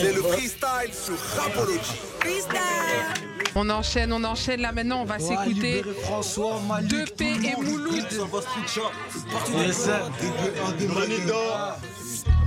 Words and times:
C'est 0.00 0.12
le 0.12 0.22
freestyle 0.22 0.92
sur 0.92 1.18
Rapology. 1.36 1.98
On 3.56 3.68
enchaîne, 3.68 4.12
on 4.12 4.22
enchaîne. 4.22 4.60
Là 4.60 4.70
maintenant, 4.70 5.02
on 5.02 5.04
va 5.04 5.18
s'écouter 5.18 5.82
François, 6.04 6.60
Malik, 6.68 6.90
2P 6.92 7.22
et 7.44 7.56
Mouloud. 7.60 8.06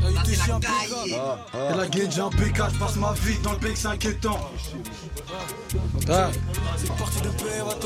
Et 0.04 1.78
la 1.78 1.88
gueule, 1.88 2.12
j'ai 2.12 2.22
un 2.22 2.30
PK, 2.30 2.58
je 2.74 2.80
passe 2.80 2.96
ma 2.98 3.14
vie 3.14 3.38
dans 3.44 3.54
le 3.54 3.58
bec, 3.60 3.76
c'est 3.76 3.88
inquiétant. 3.88 4.40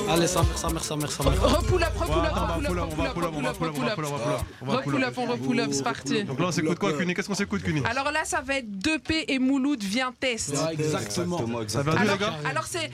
Allez, 0.09 0.27
ça 0.27 0.41
mère, 0.43 0.57
ça 0.57 0.69
mère, 0.69 0.83
ça 0.83 0.95
mère, 0.95 1.11
ça 1.11 1.23
mère. 1.23 1.41
Repull 1.41 1.83
up, 1.83 1.89
repull 1.97 2.25
up, 2.25 2.33
pull 2.65 2.79
up, 2.79 2.89
pull 2.93 3.17
up, 3.17 3.25
on 5.21 5.37
pull 5.37 5.59
up, 5.59 5.67
on 5.67 5.71
c'est 5.71 5.83
parti. 5.83 6.23
Donc 6.23 6.39
là, 6.39 6.47
on 6.47 6.51
s'écoute 6.51 6.79
quoi, 6.79 6.93
Cuny? 6.93 7.13
Qu'est-ce 7.13 7.27
qu'on 7.27 7.35
s'écoute, 7.35 7.63
Cuny? 7.63 7.81
Alors 7.89 8.11
là, 8.11 8.23
ça 8.23 8.41
va 8.41 8.55
être 8.57 8.69
2P 8.69 9.25
et 9.27 9.39
Mouloud 9.39 9.83
vient 9.83 10.13
test. 10.17 10.55
Exactement. 10.71 11.39
Ça 11.67 11.83
va 11.83 12.03
les 12.03 12.17
gars? 12.17 12.33
alors 12.49 12.65
c'est 12.65 12.89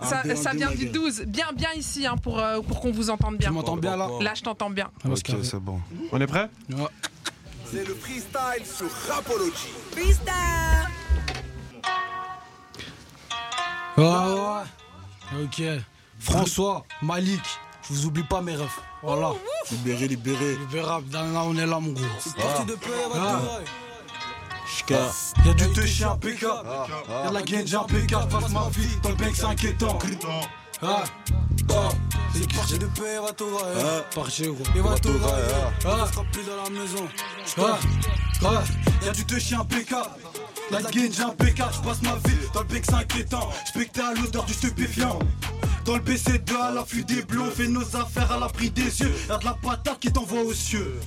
ça, 0.00 0.22
ça 0.36 0.52
vient 0.52 0.70
du 0.70 0.86
12. 0.86 1.24
Bien, 1.26 1.46
bien 1.54 1.70
ici 1.76 2.06
hein, 2.06 2.16
pour, 2.16 2.38
euh, 2.38 2.60
pour 2.60 2.80
qu'on 2.80 2.92
vous 2.92 3.10
entende 3.10 3.36
bien. 3.36 3.48
Tu 3.48 3.54
m'entends 3.54 3.76
bien 3.76 3.96
là? 3.96 4.08
Là, 4.20 4.32
je 4.34 4.42
t'entends 4.42 4.70
bien. 4.70 4.90
Ok, 5.04 5.30
c'est 5.42 5.56
bon. 5.60 5.80
On 6.12 6.20
est 6.20 6.26
prêt? 6.26 6.48
Ouais. 6.70 6.84
C'est 7.70 7.86
le 7.86 7.94
freestyle 7.94 8.64
sur 8.64 8.90
Rapology. 9.08 9.74
Ouais, 13.96 14.04
ouais. 14.04 15.44
Ok. 15.44 15.62
François, 16.18 16.84
Malik, 17.02 17.42
je 17.82 17.92
vous 17.92 18.06
oublie 18.06 18.22
pas 18.22 18.40
mes 18.40 18.56
refs. 18.56 18.80
Voilà. 19.02 19.32
Libéré, 19.70 20.08
libéré. 20.08 20.56
Libérable, 20.56 21.12
là, 21.12 21.24
là, 21.24 21.42
on 21.44 21.56
est 21.56 21.66
là, 21.66 21.78
mon 21.78 21.92
gros. 21.92 22.04
parti 22.36 22.64
de 22.64 22.74
Y'a 24.90 25.54
du 25.54 25.72
te 25.72 25.86
chien 25.86 26.16
PK. 26.16 26.42
Y'a 26.42 27.28
de 27.28 27.34
la 27.34 27.42
gaine, 27.42 27.66
j'ai 27.66 27.76
un 27.76 27.84
PK. 27.84 28.10
Je 28.10 28.26
passe 28.28 28.50
ma 28.50 28.68
vie 28.70 28.96
dans 29.02 29.10
le 29.10 29.14
bec, 29.16 29.34
c'est 29.34 29.44
inquiétant. 29.44 29.98
Ah. 30.82 31.04
Ah. 31.70 31.88
C'est 32.32 32.54
parti 32.54 32.78
de 32.78 32.86
paix, 32.86 33.18
va 33.20 33.32
tout 33.32 33.46
Ah. 33.62 34.02
Parti, 34.14 34.42
gros. 34.44 34.56
Et 34.76 34.80
va 34.80 34.98
tout 34.98 35.10
Ah. 35.84 36.06
plus 36.32 36.44
dans 36.44 36.62
la 36.62 36.70
maison. 36.70 37.08
Ah. 37.58 37.78
Ah. 38.44 38.62
Y'a 39.04 39.12
du 39.12 39.24
te 39.24 39.38
chien 39.38 39.64
PK. 39.64 39.94
La 40.70 40.82
gaine, 40.82 41.12
j'ai 41.12 41.22
un 41.22 41.30
PK. 41.30 41.62
Je 41.72 41.80
passe 41.88 42.02
ma 42.02 42.14
vie 42.28 42.36
dans 42.54 42.60
le 42.60 42.66
bec, 42.66 42.84
c'est 42.86 42.94
inquiétant. 42.94 43.50
Specté 43.66 44.00
à 44.00 44.14
l'odeur 44.14 44.44
du 44.44 44.52
stupéfiant. 44.52 45.18
Dans 45.84 45.94
le 45.94 46.00
BC2 46.00 46.54
à 46.60 46.70
l'affût 46.70 47.04
des 47.04 47.22
bleus, 47.22 47.40
on 47.40 47.50
fait 47.50 47.68
nos 47.68 47.96
affaires 47.96 48.30
à 48.30 48.38
l'abri 48.38 48.70
des 48.70 49.00
yeux. 49.00 49.14
Y'a 49.28 49.38
de 49.38 49.44
la 49.46 49.54
patate 49.54 49.98
qui 49.98 50.12
t'envoie 50.12 50.42
aux 50.42 50.52
cieux. 50.52 51.00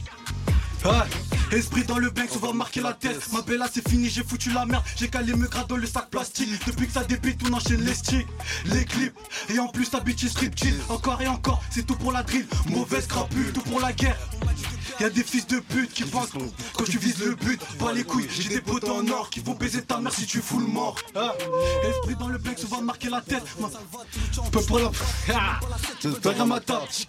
Ouais. 0.83 0.91
Esprit 1.51 1.83
dans 1.83 1.97
le 1.97 2.09
bank, 2.09 2.29
on 2.35 2.39
va 2.39 2.53
marquer 2.53 2.79
la 2.79 2.93
tête. 2.93 3.21
Ma 3.33 3.41
bella, 3.41 3.67
c'est 3.71 3.87
fini, 3.87 4.09
j'ai 4.09 4.23
foutu 4.23 4.51
la 4.51 4.65
merde. 4.65 4.83
J'ai 4.95 5.09
calé 5.09 5.33
me 5.33 5.47
grade 5.47 5.67
dans 5.67 5.75
le 5.75 5.85
sac 5.85 6.09
plastique. 6.09 6.49
Depuis 6.65 6.87
que 6.87 6.93
ça 6.93 7.03
débite, 7.03 7.41
on 7.47 7.53
enchaîne 7.53 7.81
les 7.81 7.93
sticks, 7.93 8.27
les 8.65 8.85
clips. 8.85 9.13
Et 9.49 9.59
en 9.59 9.67
plus, 9.67 9.89
ta 9.89 9.99
bitch 9.99 10.23
est 10.23 10.29
strip 10.29 10.57
chill. 10.57 10.75
Encore 10.87 11.21
et 11.21 11.27
encore, 11.27 11.61
c'est 11.69 11.85
tout 11.85 11.95
pour 11.95 12.13
la 12.13 12.23
drill. 12.23 12.47
Mauvaise 12.69 13.05
crapule, 13.05 13.51
tout 13.51 13.61
pour 13.61 13.81
la 13.81 13.91
guerre. 13.91 14.17
Y'a 15.01 15.09
des 15.09 15.23
fils 15.23 15.47
de 15.47 15.59
pute 15.59 15.91
qui 15.91 16.03
pensent 16.03 16.29
quand 16.77 16.83
tu 16.83 16.99
vises 16.99 17.17
le 17.25 17.33
but. 17.33 17.59
Pas 17.79 17.91
les 17.91 18.03
couilles, 18.03 18.27
j'ai 18.29 18.49
des 18.49 18.61
potes 18.61 18.87
en 18.87 19.07
or 19.07 19.31
qui 19.31 19.39
vont 19.39 19.55
baiser 19.55 19.81
ta 19.81 19.97
mère 19.97 20.13
si 20.13 20.27
tu 20.27 20.43
fous 20.43 20.59
le 20.59 20.67
mort. 20.67 20.95
Ah. 21.15 21.33
Esprit 21.89 22.15
dans 22.19 22.27
le 22.27 22.37
on 22.37 22.75
va 22.75 22.81
marquer 22.81 23.09
la 23.09 23.19
tête. 23.21 23.41
Peu 24.51 24.61
pour 24.61 24.77
la. 24.77 24.91
Ah. 25.33 25.59
Fais 25.99 26.45
ma 26.45 26.59
table. 26.59 26.85
Si 26.91 27.07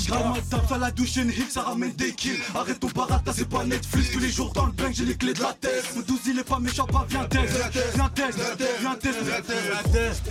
je 0.00 0.08
grave 0.08 0.30
ma 0.30 0.40
table, 0.40 0.64
à 0.72 0.78
la 0.78 0.90
douche, 0.92 1.16
une 1.16 1.28
hit, 1.28 1.50
ça 1.50 1.60
ramène 1.60 1.92
des 1.92 2.14
kills. 2.14 2.40
Arrête 2.54 2.80
ton 2.80 2.88
barata, 2.88 3.34
c'est 3.36 3.46
pas 3.46 3.64
Netflix. 3.66 4.12
Tous 4.12 4.18
les 4.18 4.30
jours 4.30 4.50
dans 4.54 4.64
le 4.64 4.72
bank, 4.72 4.94
j'ai 4.94 5.04
les 5.04 5.16
clés 5.16 5.34
de 5.34 5.42
la 5.42 5.52
tête. 5.52 5.94
Mon 5.94 6.00
12, 6.00 6.20
il 6.26 6.38
est 6.38 6.44
pas 6.44 6.58
méchant, 6.58 6.86
pas 6.86 7.04
viens 7.06 7.24
test. 7.24 7.52
Viens 7.96 8.08
test, 8.08 8.38
viens 8.80 8.94
test, 8.94 9.18
viens 9.22 9.92
test. 9.92 10.22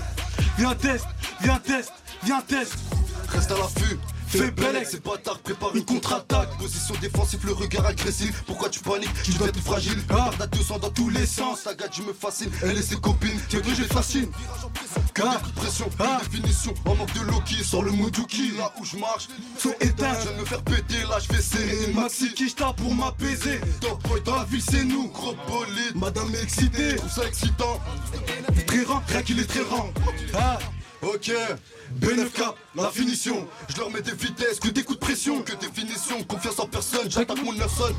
Viens 0.58 0.74
test, 0.74 1.06
viens 1.40 1.59
test, 1.59 1.94
viens 2.24 2.42
test. 2.42 2.74
Reste 3.28 3.52
à 3.52 3.58
l'affût. 3.59 4.00
Fais 4.30 4.52
belle 4.52 4.85
c'est 4.90 5.01
pas 5.01 5.17
tard, 5.17 5.40
prépare 5.40 5.75
une 5.75 5.84
contre-attaque. 5.84 6.56
Position 6.59 6.94
défensive, 7.01 7.40
le 7.45 7.53
regard 7.53 7.85
agressif. 7.88 8.44
Pourquoi 8.45 8.69
tu 8.69 8.79
paniques? 8.79 9.09
Tu 9.23 9.31
dois 9.34 9.47
être 9.47 9.59
fragile. 9.59 9.97
Ah. 10.09 10.29
À 10.40 10.45
200 10.47 10.78
dans 10.79 10.90
tous 10.91 11.09
les 11.09 11.25
sens. 11.25 11.63
Ta 11.63 11.73
gars, 11.73 11.88
tu 11.88 12.03
me 12.03 12.13
fascines. 12.13 12.51
Elle 12.62 12.78
et 12.78 12.81
ses 12.81 12.97
copines. 12.97 13.39
Tiens, 13.50 13.59
que 13.62 13.73
je 13.73 13.84
fascine. 13.84 14.29
De 15.16 15.51
pression, 15.59 15.89
Ah. 16.00 16.19
définition. 16.29 16.73
En 16.85 16.95
manque 16.95 17.12
de 17.13 17.22
Loki, 17.22 17.63
sur 17.63 17.81
le 17.81 17.91
Moduki. 17.91 18.51
Là 18.57 18.72
où 18.79 18.85
je 18.85 18.97
marche, 18.97 19.28
Feu 19.57 19.75
éteint. 19.81 20.13
je 20.19 20.28
viens 20.28 20.31
de 20.34 20.39
me 20.41 20.45
faire 20.45 20.62
péter. 20.62 21.01
Là, 21.09 21.18
je 21.19 21.34
vais 21.34 21.41
serrer 21.41 21.88
Maxi 21.94 22.23
maxi. 22.25 22.34
Kishta 22.35 22.73
pour 22.73 22.94
m'apaiser. 22.94 23.59
Top 23.81 24.01
boy 24.07 24.22
dans 24.23 24.35
la 24.38 24.44
ville, 24.45 24.62
c'est 24.62 24.84
nous. 24.84 25.09
Gros 25.09 25.35
bolide. 25.47 25.95
Madame 25.95 26.34
est 26.35 26.44
excitée. 26.44 26.95
Trouve 26.95 27.12
ça 27.12 27.25
excitant. 27.28 27.79
Très 28.68 28.84
rang, 28.84 29.01
rien 29.07 29.22
qu'il 29.23 29.39
est 29.39 29.45
très 29.45 29.62
rang. 29.62 29.89
Ah. 30.35 30.59
Ok, 31.02 31.32
B9K, 32.02 32.54
la 32.76 32.90
finition. 32.90 33.48
Je 33.70 33.78
leur 33.78 33.90
mets 33.90 34.02
des 34.02 34.12
vitesses, 34.12 34.60
que 34.60 34.68
des 34.68 34.84
coups 34.84 35.00
de 35.00 35.06
pression, 35.06 35.42
que 35.42 35.54
des 35.54 35.72
finitions. 35.74 36.22
Confiance 36.24 36.60
en 36.60 36.68
personne, 36.68 37.10
j'attaque 37.10 37.42
mon 37.44 37.54
Nelson. 37.54 37.94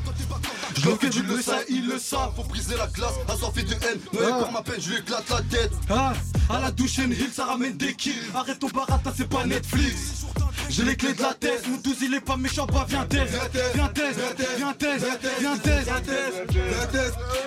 Je 0.75 0.87
leur 0.87 0.99
fais 0.99 1.09
du 1.09 1.23
le 1.23 1.41
ça, 1.41 1.59
ils 1.67 1.87
le 1.87 1.97
savent. 1.97 2.33
Faut 2.35 2.43
briser 2.43 2.77
la 2.77 2.87
glace, 2.87 3.13
assoiffé 3.27 3.63
de 3.63 3.73
haine. 3.73 3.99
Ah. 4.13 4.39
par 4.41 4.51
ma 4.51 4.61
peine, 4.61 4.79
je 4.79 4.91
lui 4.91 4.97
éclate 4.97 5.29
la 5.29 5.41
tête. 5.41 5.71
Ah, 5.89 6.13
à 6.49 6.59
la 6.61 6.71
douche 6.71 6.97
hill, 6.99 7.29
ça 7.33 7.45
ramène 7.45 7.75
des 7.75 7.95
kills. 7.95 8.13
Arrête 8.35 8.59
ton 8.59 8.69
barata, 8.69 9.11
c'est 9.15 9.27
pas 9.27 9.45
Netflix. 9.45 10.25
J'ai 10.69 10.83
les 10.83 10.95
clés 10.95 11.13
de 11.13 11.21
la 11.21 11.33
tête, 11.33 11.67
mon 11.67 11.77
12 11.77 11.95
il 12.03 12.13
est 12.13 12.21
pas 12.21 12.37
méchant, 12.37 12.65
pas 12.65 12.85
viens 12.87 13.05
test. 13.05 13.33
Viens 13.73 13.89
test, 13.89 14.19
viens 14.57 14.73
test, 14.73 15.05
viens 15.39 15.57
test, 15.57 15.85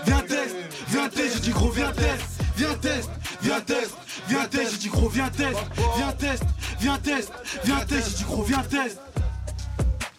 viens 0.04 0.20
test, 0.20 0.54
viens 0.88 1.08
test, 1.08 1.34
j'ai 1.34 1.40
dit 1.40 1.50
gros 1.50 1.70
viens 1.70 1.90
test, 1.92 2.22
viens 2.56 2.74
test, 2.74 3.08
viens 3.44 3.60
test, 3.60 3.94
viens 4.26 4.46
test, 4.46 4.72
j'ai 4.72 4.78
dit 4.78 4.88
gros 4.88 5.08
viens 5.08 5.28
test, 5.28 5.58
viens 5.96 6.12
test, 6.12 6.42
viens 6.80 6.98
test, 6.98 7.32
viens 7.62 7.80
test, 7.80 8.08
j'ai 8.10 8.16
dit 8.16 8.24
gros 8.24 8.42
viens 8.42 8.62
test. 8.62 8.98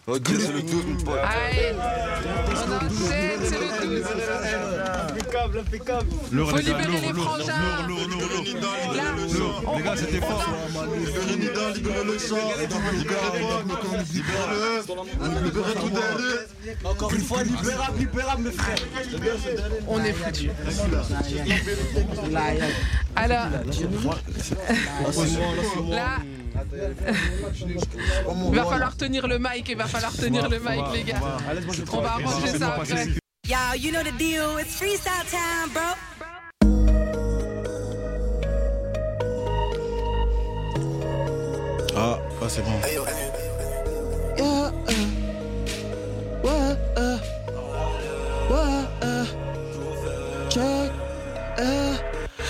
Ok, 0.06 0.28
c'est 0.28 0.52
le 0.52 0.62
tout, 0.62 0.82
mon 0.86 0.96
pote. 1.04 1.18
Allez, 1.24 1.74
on 1.74 2.72
enchaîne, 2.76 3.40
c'est 3.42 3.58
le 3.58 4.00
12. 4.00 4.75
Lourd, 6.32 6.50
Faut 6.50 6.56
les 6.56 6.62
gars, 6.64 6.78
libérer 6.78 7.00
les 7.00 7.06
lourd, 7.06 7.14
lourd, 7.14 7.24
frangins. 7.24 7.86
lourd, 7.86 7.98
lourd, 8.08 8.20
lourd, 8.20 8.44
lourd. 8.44 8.94
Là, 8.94 9.02
Les 9.76 9.82
gars, 9.82 9.96
c'était 9.96 10.20
fort. 10.20 10.44
Libérez 10.98 11.36
Nida, 11.36 11.70
libérez 11.74 12.04
le 12.04 12.18
sang, 12.18 12.36
libérez-le, 12.58 13.04
libérez 15.44 15.74
tout 15.74 15.90
derrière. 15.90 16.84
Encore 16.84 17.12
une 17.14 17.20
fois, 17.20 17.42
libérable, 17.44 17.98
libérable 17.98 18.42
mes 18.42 18.50
frères. 18.50 18.76
on 19.86 20.02
est 20.04 20.12
foutu. 20.12 20.50
Alors, 23.14 23.46
là, 25.88 26.18
il 28.50 28.54
va 28.56 28.64
falloir 28.64 28.96
tenir 28.96 29.28
le 29.28 29.38
mic, 29.38 29.68
il 29.68 29.76
va 29.76 29.86
falloir 29.86 30.12
tenir 30.12 30.48
le 30.48 30.58
mic, 30.58 30.84
les 30.92 31.04
gars. 31.04 31.20
On 31.92 32.00
va 32.00 32.12
arranger 32.14 32.58
ça 32.58 32.74
après. 32.74 33.06
Yo, 33.48 33.74
you 33.74 33.92
know 33.92 34.02
the 34.02 34.10
deal. 34.10 34.56
It's 34.56 34.74
freestyle 34.74 35.22
time, 35.30 35.70
bro. 35.70 35.82
Ah, 41.94 42.18
ah 42.42 42.48
c'est 42.48 42.62
bon. 42.62 42.72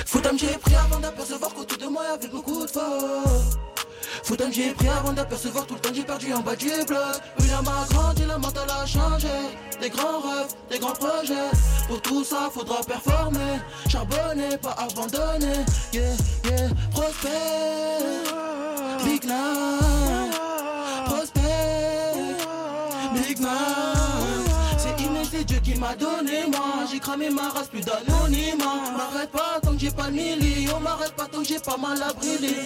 Foutam 0.06 0.39
j'ai 0.39 0.47
pris 0.47 0.75
avant 0.77 0.99
d'apercevoir 0.99 1.53
qu'autour 1.53 1.77
de 1.77 1.87
moi 1.87 2.05
y'avait 2.11 2.29
beaucoup 2.29 2.65
de 2.65 2.71
faux 2.71 2.81
Foutam 4.25 4.51
j'ai 4.51 4.71
pris 4.71 4.89
avant 4.89 5.12
d'apercevoir 5.12 5.67
tout 5.67 5.75
le 5.75 5.81
temps 5.81 5.93
j'ai 5.95 6.05
perdu 6.05 6.33
en 6.33 6.41
bas 6.41 6.56
du 6.56 6.71
bloc. 6.87 7.21
Oui 7.39 7.49
la 7.51 7.61
m'a 7.61 7.87
grandi, 7.91 8.25
la 8.25 8.39
mental 8.39 8.67
a 8.71 8.87
changé 8.87 9.29
Des 9.81 9.91
grands 9.91 10.20
rêves, 10.20 10.54
des 10.70 10.78
grands 10.78 10.92
projets. 10.92 11.50
Pour 11.88 12.00
tout 12.03 12.25
ça 12.25 12.50
faudra 12.53 12.82
performer 12.82 13.60
Charbonner, 13.88 14.56
pas 14.61 14.76
abandonner. 14.78 15.64
Yeah, 15.93 16.14
yeah, 16.44 16.69
prospère. 16.93 18.37
Big 19.05 19.25
night 19.25 20.40
Prospère. 21.06 22.14
Big 23.14 23.40
man 23.40 23.95
Dieu 25.44 25.59
qui 25.62 25.75
m'a 25.75 25.94
donné 25.94 26.47
moi. 26.49 26.87
J'ai 26.91 26.99
cramé 26.99 27.31
ma 27.31 27.49
race, 27.49 27.69
plus 27.69 27.83
d'anonymat. 27.83 28.93
M'arrête 28.97 29.31
pas 29.31 29.61
tant 29.62 29.73
que 29.73 29.79
j'ai 29.79 29.91
pas 29.91 30.09
le 30.09 30.12
million 30.12 30.81
M'arrête 30.81 31.12
pas 31.12 31.27
tant 31.27 31.38
que 31.38 31.44
j'ai 31.44 31.59
pas 31.59 31.77
mal 31.77 32.00
à 32.03 32.12
brûler. 32.12 32.56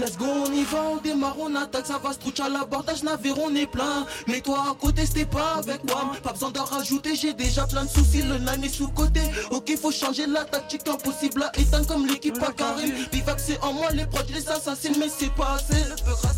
Let's 0.00 0.16
go, 0.16 0.26
on 0.46 0.52
y 0.52 0.64
va, 0.64 0.82
on 0.92 0.96
démarre, 0.96 1.36
on 1.38 1.54
attaque. 1.56 1.86
Ça 1.86 1.98
va 1.98 2.12
se 2.12 2.42
à 2.42 2.48
l'abordage, 2.48 3.02
navire, 3.02 3.36
on 3.38 3.54
est 3.54 3.66
plein. 3.66 4.06
Mais 4.28 4.40
toi 4.40 4.64
à 4.70 4.74
côté, 4.74 5.06
c'était 5.06 5.24
pas 5.24 5.56
avec 5.58 5.84
moi. 5.84 6.12
Pas 6.22 6.32
besoin 6.32 6.50
d'en 6.50 6.64
rajouter, 6.64 7.14
j'ai 7.14 7.32
déjà 7.32 7.66
plein 7.66 7.84
de 7.84 7.90
soucis. 7.90 8.22
Le 8.22 8.38
nan 8.38 8.62
est 8.62 8.68
sous-côté 8.68 9.20
Ok, 9.50 9.76
faut 9.80 9.90
changer 9.90 10.26
la 10.26 10.44
tactique. 10.44 10.86
Impossible 10.88 11.42
à 11.42 11.58
éteindre 11.58 11.86
comme 11.86 12.06
l'équipe 12.06 12.42
à 12.42 12.52
Karim. 12.52 12.90
Vivac, 13.12 13.40
c'est 13.40 13.60
en 13.62 13.72
moi, 13.72 13.90
les 13.92 14.06
proches 14.06 14.28
les 14.32 14.48
assassins 14.48 14.92
Mais 14.98 15.08
c'est 15.08 15.32
pas 15.34 15.54
assez, 15.54 15.82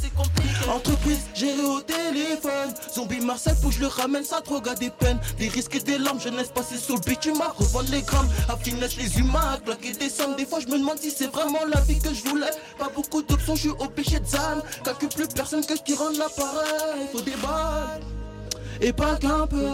c'est 0.01 0.15
compliqué. 0.15 0.71
Entreprise, 0.71 1.21
gérée 1.35 1.63
au 1.63 1.81
téléphone. 1.81 2.75
Zombie 2.95 3.21
Marcel, 3.21 3.55
faut 3.61 3.69
que 3.69 3.75
je 3.75 3.81
le 3.81 3.87
ramène, 3.87 4.25
ça 4.25 4.41
drogue 4.41 4.69
à 4.69 4.75
des 4.75 4.91
peines 4.91 5.19
Des 5.39 5.49
risques 5.49 5.82
des 5.85 5.99
larmes 5.99 6.21
charme, 6.21 6.35
jeunesse 6.35 6.49
passée 6.49 6.77
sous 6.77 6.95
le 6.95 7.01
bitume, 7.01 7.41
revendre 7.57 7.91
les 7.91 8.03
grammes, 8.03 8.29
à 8.49 8.57
finesse 8.57 8.97
les 8.97 9.19
humains, 9.19 9.55
à 9.55 9.59
claquer 9.59 9.93
des 9.93 10.09
sommes. 10.09 10.37
Des 10.37 10.47
fois, 10.47 10.61
je 10.61 10.67
me 10.67 10.79
demande 10.79 10.99
si 10.99 11.11
c'est 11.11 11.27
vraiment 11.27 11.65
la 11.73 11.81
vie 11.83 11.99
que 11.99 12.13
je 12.13 12.23
voulais. 12.29 12.51
Pas 12.79 12.89
beaucoup 12.95 13.23
d'options, 13.23 13.55
je 13.55 13.61
suis 13.61 13.71
au 13.71 13.89
péché 13.89 14.21
de 14.21 14.27
zan. 14.27 14.63
Calcule 14.85 15.09
plus 15.09 15.29
personne 15.29 15.65
que 15.65 15.77
ce 15.77 15.83
qui 15.83 15.95
rend 15.95 16.11
l'appareil. 16.11 17.09
Faut 17.13 17.21
des 17.21 17.37
balles, 17.43 18.01
et 18.81 18.93
pas 18.93 19.17
qu'un 19.17 19.47
peu. 19.47 19.67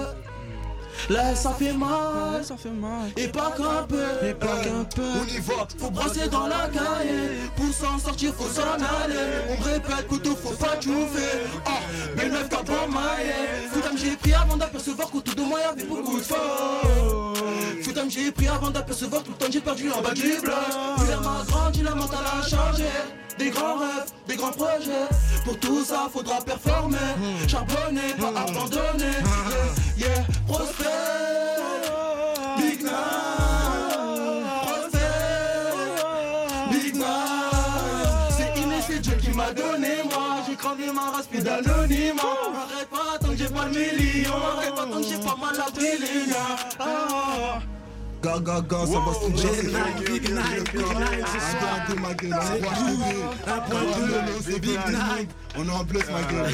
Là 1.09 1.35
ça 1.35 1.51
fait 1.59 1.73
mal, 1.73 2.45
ça 2.45 2.57
fait 2.57 2.71
mal. 2.71 3.11
Et 3.17 3.29
pas 3.29 3.53
qu'un 3.57 3.85
peu, 3.89 4.27
et 4.27 4.35
pas 4.35 4.59
qu'un 4.63 4.85
peu. 4.85 5.03
On 5.03 5.27
y 5.27 5.39
va, 5.39 5.67
faut 5.79 5.91
brasser 5.91 6.29
dans 6.29 6.47
la 6.47 6.69
cahier. 6.69 7.49
Pour 7.57 7.73
s'en 7.73 7.99
sortir, 7.99 8.35
faut 8.35 8.49
s'en 8.49 8.75
aller. 8.75 9.15
On 9.51 9.63
répète, 9.63 10.07
couteau, 10.09 10.37
faut 10.37 10.55
pas 10.57 10.75
chauffer. 10.81 11.47
Oh, 11.67 11.71
belle 12.17 12.33
meuf, 12.33 12.49
t'as 12.49 12.57
pas 12.59 12.87
maillé. 12.87 13.69
Foutam, 13.73 13.97
j'ai 13.97 14.17
pris 14.17 14.35
avant 14.35 14.57
d'apercevoir 14.57 15.11
qu'autour 15.11 15.35
de 15.35 15.43
moi 15.43 15.61
y'avait 15.61 15.85
beaucoup 15.85 16.19
de 16.19 16.23
faux. 16.23 17.28
J'ai 18.09 18.31
pris 18.31 18.47
avant 18.49 18.71
d'apercevoir 18.71 19.23
tout 19.23 19.33
le 19.33 19.37
temps 19.37 19.51
j'ai 19.51 19.61
perdu 19.61 19.91
en 19.91 20.01
bas 20.01 20.15
du 20.15 20.41
bloc. 20.41 20.55
Puis 20.99 21.09
la 21.09 21.17
m'a 21.17 21.43
grandi, 21.49 21.83
la 21.83 21.95
mentale 21.95 22.25
a 22.25 22.43
changé. 22.47 22.85
Des 23.39 23.51
grands 23.51 23.77
rêves, 23.79 24.11
des 24.27 24.37
grands 24.37 24.53
projets. 24.53 25.09
Pour 25.45 25.59
tout 25.59 25.85
ça, 25.85 26.09
faudra 26.13 26.41
performer. 26.41 26.97
Charbonner, 27.49 28.15
pas 28.19 28.29
abandonner. 28.29 29.19
Yeah, 29.97 30.09
yeah, 30.09 30.25
prospère. 30.47 30.87
Big. 32.57 32.85
Prospère. 34.63 35.01
Big. 36.71 36.95
C'est 38.37 38.53
c'est 38.87 39.01
Dieu 39.01 39.17
qui 39.21 39.31
m'a 39.31 39.53
donné, 39.53 40.03
moi. 40.05 40.39
J'ai 40.49 40.57
grandi 40.57 40.87
ma 40.95 41.11
race, 41.11 41.29
d'anonymat. 41.31 42.23
Arrête 42.23 42.91
pas 42.91 43.19
tant 43.21 43.29
que 43.29 43.37
j'ai 43.37 43.49
pas 43.49 43.67
le 43.67 43.71
million. 43.71 44.35
Arrête 44.57 44.75
pas 44.75 44.87
tant 44.87 45.01
que 45.01 45.09
j'ai 45.09 45.19
pas 45.19 45.37
mal 45.41 45.61
à 45.61 45.71
briller. 45.71 46.09
Ah. 48.29 48.39
Gaga, 48.39 48.61
gaga, 48.61 48.87
ça 48.87 48.99
va 49.01 49.13
se 49.15 49.27
Big 49.31 49.73
night, 49.73 49.97
big 50.05 50.31
night, 50.33 50.73
big 50.73 50.87
night, 50.99 51.27
ce 51.27 51.39
soir. 51.39 52.01
Ma 52.01 52.15
gueule, 52.15 52.35
C'est 52.45 53.75
on 53.75 54.07
deux, 54.07 54.43
c'est 54.43 54.61
big 54.61 54.79
night. 54.89 55.31
On 55.57 55.67
est 55.67 55.71
en 55.71 55.85
blesse 55.85 56.11
ma 56.11 56.23
gueule. 56.23 56.53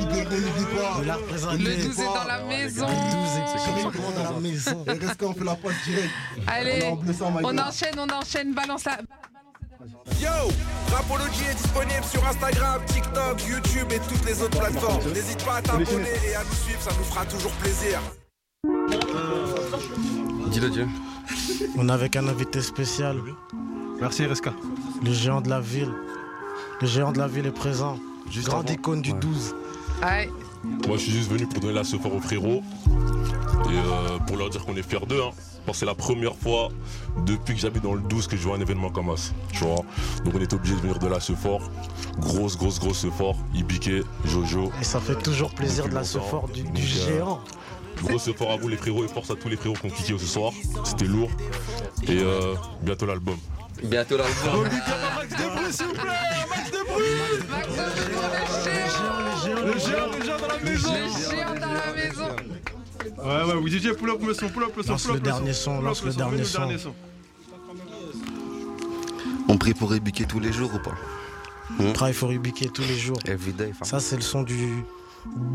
Libéré, 0.00 0.36
n'oublie 0.40 0.66
pas. 0.74 1.56
Le 1.56 1.82
12 1.82 2.00
est 2.00 2.04
dans 2.04 2.24
la 2.24 2.42
maison. 2.44 2.86
dans 2.86 4.32
la 4.32 4.40
maison. 4.40 4.84
Et 4.86 5.06
reste 5.06 5.22
on 5.22 5.34
fait 5.34 5.44
la 5.44 5.54
poste 5.56 5.76
direct? 5.84 6.10
Allez, 6.46 6.84
On 6.84 7.06
est 7.06 7.22
en 7.22 7.36
on 7.44 7.58
enchaîne, 7.58 7.98
on 7.98 8.08
enchaîne, 8.08 8.54
balance 8.54 8.84
la. 8.84 8.98
Yo 10.20 10.30
Rapology 10.92 11.44
est 11.50 11.54
disponible 11.54 12.04
sur 12.04 12.26
Instagram, 12.26 12.80
TikTok, 12.86 13.42
YouTube 13.48 13.88
et 13.90 13.98
toutes 14.08 14.24
les 14.24 14.40
autres 14.42 14.58
plateformes. 14.58 15.12
N'hésite 15.12 15.44
pas 15.44 15.56
à 15.56 15.62
t'abonner 15.62 16.08
et 16.28 16.34
à 16.34 16.44
nous 16.44 16.54
suivre, 16.54 16.80
ça 16.80 16.90
nous 16.96 17.04
fera 17.04 17.24
toujours 17.26 17.52
plaisir. 17.52 18.00
Dis-le, 20.52 20.70
Dieu. 20.70 20.86
On 21.76 21.88
est 21.88 21.92
avec 21.92 22.16
un 22.16 22.28
invité 22.28 22.60
spécial. 22.60 23.16
Merci 24.00 24.26
RSK. 24.26 24.48
Le 25.04 25.12
géant 25.12 25.40
de 25.40 25.48
la 25.48 25.60
ville. 25.60 25.90
Le 26.80 26.86
géant 26.86 27.12
de 27.12 27.18
la 27.18 27.28
ville 27.28 27.46
est 27.46 27.50
présent. 27.52 27.98
Juste 28.30 28.48
Grande 28.48 28.66
avant. 28.66 28.74
icône 28.74 29.02
du 29.02 29.12
Ouais. 29.12 29.18
12. 29.20 29.54
Ouais. 30.02 30.30
Moi, 30.86 30.96
je 30.96 31.02
suis 31.02 31.12
juste 31.12 31.30
venu 31.30 31.46
pour 31.46 31.60
donner 31.60 31.74
la 31.74 31.84
sephore 31.84 32.14
aux 32.14 32.20
frérots 32.20 32.62
et 33.66 33.76
euh, 33.76 34.18
pour 34.26 34.36
leur 34.36 34.50
dire 34.50 34.64
qu'on 34.64 34.76
est 34.76 34.82
fiers 34.82 35.04
d'eux. 35.08 35.20
Hein. 35.22 35.30
Parce 35.64 35.78
que 35.78 35.80
c'est 35.80 35.86
la 35.86 35.94
première 35.94 36.34
fois 36.36 36.68
depuis 37.24 37.54
que 37.54 37.60
j'habite 37.60 37.82
dans 37.84 37.94
le 37.94 38.00
12 38.00 38.26
que 38.26 38.36
je 38.36 38.42
vois 38.42 38.56
un 38.56 38.60
événement 38.60 38.90
comme 38.90 39.16
ça. 39.16 39.32
Tu 39.52 39.64
vois? 39.64 39.84
Donc 40.24 40.34
on 40.34 40.40
est 40.40 40.52
obligé 40.52 40.74
de 40.74 40.80
venir 40.80 40.98
de 40.98 41.06
la 41.06 41.20
sephore. 41.20 41.70
Grosse, 42.18 42.56
grosse, 42.56 42.78
grosse 42.80 42.98
sephore. 42.98 43.36
Ibiké, 43.54 44.02
Jojo. 44.24 44.70
Et 44.80 44.84
ça 44.84 45.00
fait 45.00 45.16
toujours 45.16 45.52
plaisir 45.54 45.88
de 45.88 45.94
la 45.94 46.04
sephore 46.04 46.48
du 46.48 46.62
euh, 46.62 46.84
géant. 46.84 47.40
Grosse 48.02 48.24
sephore 48.24 48.50
à 48.52 48.56
vous 48.56 48.68
les 48.68 48.76
frérots 48.76 49.04
et 49.04 49.08
force 49.08 49.30
à 49.30 49.36
tous 49.36 49.48
les 49.48 49.56
frérots 49.56 49.76
qui 49.76 49.86
ont 49.86 49.90
cliqué 49.90 50.18
ce 50.18 50.26
soir. 50.26 50.52
C'était 50.84 51.04
lourd. 51.06 51.30
Et 52.08 52.18
euh, 52.20 52.54
bientôt 52.82 53.06
l'album. 53.06 53.36
Bientôt 53.84 54.16
l'album. 54.16 54.64
Max 54.64 55.78
de 56.70 56.78
Bruno, 56.88 57.24
Le 59.64 59.78
géant, 59.78 60.10
le 60.10 60.20
géant 60.24 60.38
dans 60.38 60.48
la 60.48 60.58
maison. 60.58 60.92
le 60.92 60.98
géant 61.30 61.54
dans 61.54 61.72
la 61.72 61.92
maison. 61.94 62.34
Ouais, 63.18 63.44
ouais, 63.52 63.58
oui, 63.62 63.70
DJ, 63.70 63.92
pull 63.92 64.10
up 64.10 64.20
le 64.26 64.34
son, 64.34 64.48
pull 64.48 64.64
up 64.64 64.72
le 64.76 64.82
son, 64.82 64.90
Lance 64.92 65.02
pull 65.04 65.12
le 65.12 65.18
up 65.18 65.22
dernier 65.24 65.52
son, 65.52 65.70
pull 65.70 65.78
up 65.78 65.84
lance 65.84 66.02
le 66.04 66.12
dernier 66.12 66.44
son. 66.78 66.94
On 69.48 69.56
prie 69.58 69.74
pour 69.74 69.94
ébiquer 69.94 70.24
tous 70.24 70.40
les 70.40 70.52
jours 70.52 70.70
ou 70.74 70.78
pas? 70.78 70.94
On 71.78 71.92
travaille 71.92 72.14
for 72.14 72.32
Ibiké 72.32 72.68
tous 72.68 72.82
les 72.82 72.98
jours. 72.98 73.18
Ça, 73.82 74.00
c'est 74.00 74.16
le 74.16 74.22
son 74.22 74.42
du 74.42 74.84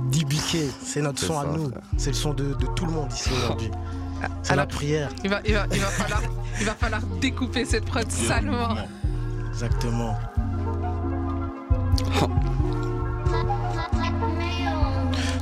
d'Ibiké. 0.09 0.69
C'est 0.83 1.01
notre 1.01 1.19
son 1.19 1.39
à 1.39 1.45
nous. 1.45 1.71
C'est 1.97 2.11
le 2.11 2.15
son 2.15 2.33
de, 2.33 2.53
de 2.53 2.65
tout 2.75 2.85
le 2.85 2.91
monde 2.91 3.11
ici 3.11 3.29
aujourd'hui. 3.35 3.71
C'est 4.43 4.55
la 4.55 4.65
prière. 4.65 5.09
Il 5.23 5.29
va, 5.29 5.41
il, 5.45 5.53
va, 5.53 5.65
il, 5.71 5.79
va 5.79 5.87
falloir, 5.87 6.21
il 6.59 6.65
va 6.65 6.73
falloir 6.73 7.01
découper 7.21 7.65
cette 7.65 7.85
prod 7.85 8.09
salement. 8.09 8.75
Exactement. 9.49 10.17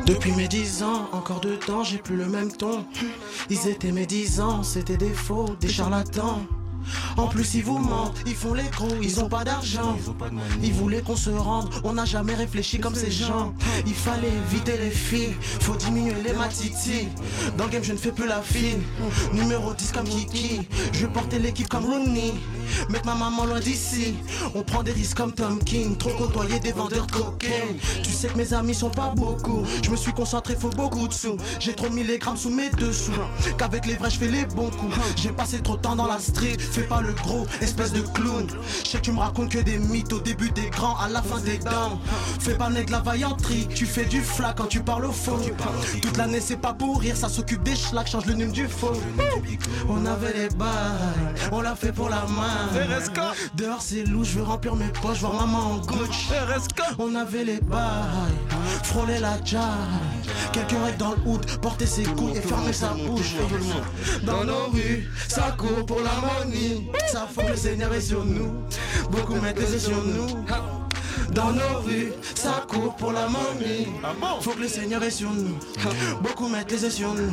Depuis 0.05 0.33
mes 0.33 0.47
dix 0.47 0.83
ans, 0.83 1.09
encore 1.13 1.39
deux 1.39 1.57
temps, 1.57 1.83
j'ai 1.83 1.97
plus 1.97 2.15
le 2.15 2.27
même 2.27 2.51
ton. 2.51 2.85
Ils 3.49 3.67
étaient 3.67 3.91
mes 3.91 4.05
dix 4.05 4.39
ans, 4.39 4.61
c'était 4.61 4.97
des 4.97 5.13
faux, 5.13 5.55
des 5.59 5.67
charlatans. 5.67 6.41
En 7.17 7.27
plus, 7.27 7.55
ils 7.55 7.63
vous 7.63 7.77
mentent, 7.77 8.17
ils 8.25 8.35
font 8.35 8.53
les 8.53 8.67
gros, 8.69 8.89
ils 9.01 9.19
ont 9.19 9.29
pas 9.29 9.43
d'argent. 9.43 9.97
Ils 10.61 10.73
voulaient 10.73 11.01
qu'on 11.01 11.15
se 11.15 11.29
rende, 11.29 11.69
on 11.83 11.93
n'a 11.93 12.05
jamais 12.05 12.33
réfléchi 12.33 12.79
comme 12.79 12.95
ces 12.95 13.11
gens. 13.11 13.53
Il 13.85 13.93
fallait 13.93 14.31
éviter 14.47 14.77
les 14.77 14.91
filles, 14.91 15.35
faut 15.61 15.75
diminuer 15.75 16.15
les 16.23 16.33
matitis. 16.33 17.07
Dans 17.57 17.65
le 17.65 17.69
game, 17.69 17.83
je 17.83 17.93
ne 17.93 17.97
fais 17.97 18.11
plus 18.11 18.27
la 18.27 18.41
fine. 18.41 18.81
Numéro 19.33 19.73
10 19.73 19.91
comme 19.91 20.07
Kiki, 20.07 20.61
je 20.91 21.05
portais 21.07 21.39
l'équipe 21.39 21.69
comme 21.69 21.85
Rooney. 21.85 22.33
Mettre 22.89 23.05
ma 23.05 23.15
maman 23.15 23.45
loin 23.45 23.59
d'ici, 23.59 24.15
on 24.53 24.63
prend 24.63 24.83
des 24.83 24.91
risques 24.91 25.17
comme 25.17 25.31
Tom 25.31 25.59
King. 25.63 25.95
Trop 25.97 26.11
côtoyer 26.11 26.59
des 26.59 26.71
vendeurs 26.71 27.07
de 27.07 27.11
cocaine. 27.11 27.77
Tu 28.03 28.11
sais 28.11 28.27
que 28.27 28.37
mes 28.37 28.53
amis 28.53 28.75
sont 28.75 28.89
pas 28.89 29.13
beaucoup, 29.15 29.63
je 29.83 29.89
me 29.89 29.95
suis 29.95 30.13
concentré, 30.13 30.55
faut 30.55 30.69
beaucoup 30.69 31.07
de 31.07 31.13
sous. 31.13 31.37
J'ai 31.59 31.73
trop 31.73 31.89
mis 31.89 32.03
les 32.03 32.17
grammes 32.17 32.37
sous 32.37 32.49
mes 32.49 32.69
dessous, 32.71 33.11
qu'avec 33.57 33.85
les 33.85 33.95
vrais, 33.95 34.09
je 34.09 34.17
fais 34.17 34.27
les 34.27 34.45
bons 34.45 34.69
coups. 34.71 34.95
J'ai 35.15 35.31
passé 35.31 35.59
trop 35.59 35.77
de 35.77 35.81
temps 35.81 35.95
dans 35.95 36.07
la 36.07 36.19
street, 36.19 36.57
fais 36.59 36.83
pas 36.83 37.01
le 37.01 37.04
gros, 37.13 37.45
espèce 37.61 37.93
de 37.93 38.01
clown. 38.01 38.47
Je 38.83 38.89
sais 38.89 38.97
que 38.97 39.03
tu 39.03 39.11
me 39.11 39.19
racontes 39.19 39.49
que 39.49 39.59
des 39.59 39.77
mythes 39.77 40.13
au 40.13 40.19
début 40.19 40.51
des 40.51 40.69
grands, 40.69 40.97
à 40.97 41.09
la 41.09 41.21
fin 41.21 41.39
des 41.39 41.57
dents. 41.57 41.99
Fais 42.39 42.55
pas 42.55 42.69
le 42.69 42.83
de 42.85 42.91
la 42.91 42.99
vaillanterie, 42.99 43.67
tu 43.73 43.85
fais 43.85 44.05
du 44.05 44.21
flac 44.21 44.57
quand 44.57 44.67
tu 44.67 44.81
parles 44.81 45.05
au 45.05 45.11
faux. 45.11 45.39
Toute 46.01 46.17
l'année 46.17 46.41
c'est 46.41 46.57
pas 46.57 46.73
pour 46.73 46.99
rire, 46.99 47.15
ça 47.15 47.29
s'occupe 47.29 47.63
des 47.63 47.75
schlacs, 47.75 48.07
change 48.07 48.25
le 48.25 48.33
nume 48.33 48.51
du 48.51 48.67
faux. 48.67 48.93
On 49.89 50.05
avait 50.05 50.33
les 50.33 50.49
bails, 50.49 50.67
on 51.51 51.61
l'a 51.61 51.75
fait 51.75 51.91
pour 51.91 52.09
la 52.09 52.25
main. 52.27 52.69
Dehors 53.55 53.81
c'est 53.81 54.03
loup, 54.03 54.23
je 54.23 54.37
veux 54.37 54.43
remplir 54.43 54.75
mes 54.75 54.89
poches, 55.01 55.19
voir 55.19 55.33
maman 55.33 55.73
en 55.73 55.77
gauche. 55.77 56.29
On 56.99 57.15
avait 57.15 57.43
les 57.43 57.59
bails, 57.61 58.35
frôler 58.85 59.19
la 59.19 59.43
jaille. 59.43 59.61
Quelques 60.53 60.71
règles 60.71 60.97
dans 60.97 61.11
le 61.11 61.17
hood, 61.25 61.45
porter 61.61 61.85
ses 61.85 62.03
couilles 62.03 62.37
et 62.37 62.41
fermer 62.41 62.73
sa 62.73 62.89
bouche. 62.89 63.35
Dans 64.23 64.43
nos 64.43 64.67
rues, 64.71 65.09
ça 65.27 65.55
court 65.57 65.85
pour 65.85 65.99
la 66.01 66.13
money. 66.21 66.87
Ça 67.07 67.27
faut 67.31 67.41
que 67.41 67.51
le 67.51 67.57
Seigneur 67.57 67.93
est 67.93 68.01
sur 68.01 68.23
nous. 68.23 68.53
Beaucoup 69.09 69.35
mettent 69.35 69.59
les 69.59 69.79
sur 69.79 70.03
nous. 70.03 70.45
Dans 71.33 71.51
nos 71.51 71.79
rues, 71.83 72.13
ça 72.35 72.65
court 72.67 72.95
pour 72.95 73.11
la 73.11 73.27
money. 73.27 73.87
Faut 74.41 74.51
que 74.51 74.61
le 74.61 74.67
Seigneur 74.67 75.03
est 75.03 75.11
sur 75.11 75.31
nous. 75.31 75.57
Beaucoup 76.21 76.47
mettent 76.47 76.71
les 76.71 76.83
yeux 76.83 76.89
sur 76.89 77.13
nous. 77.13 77.31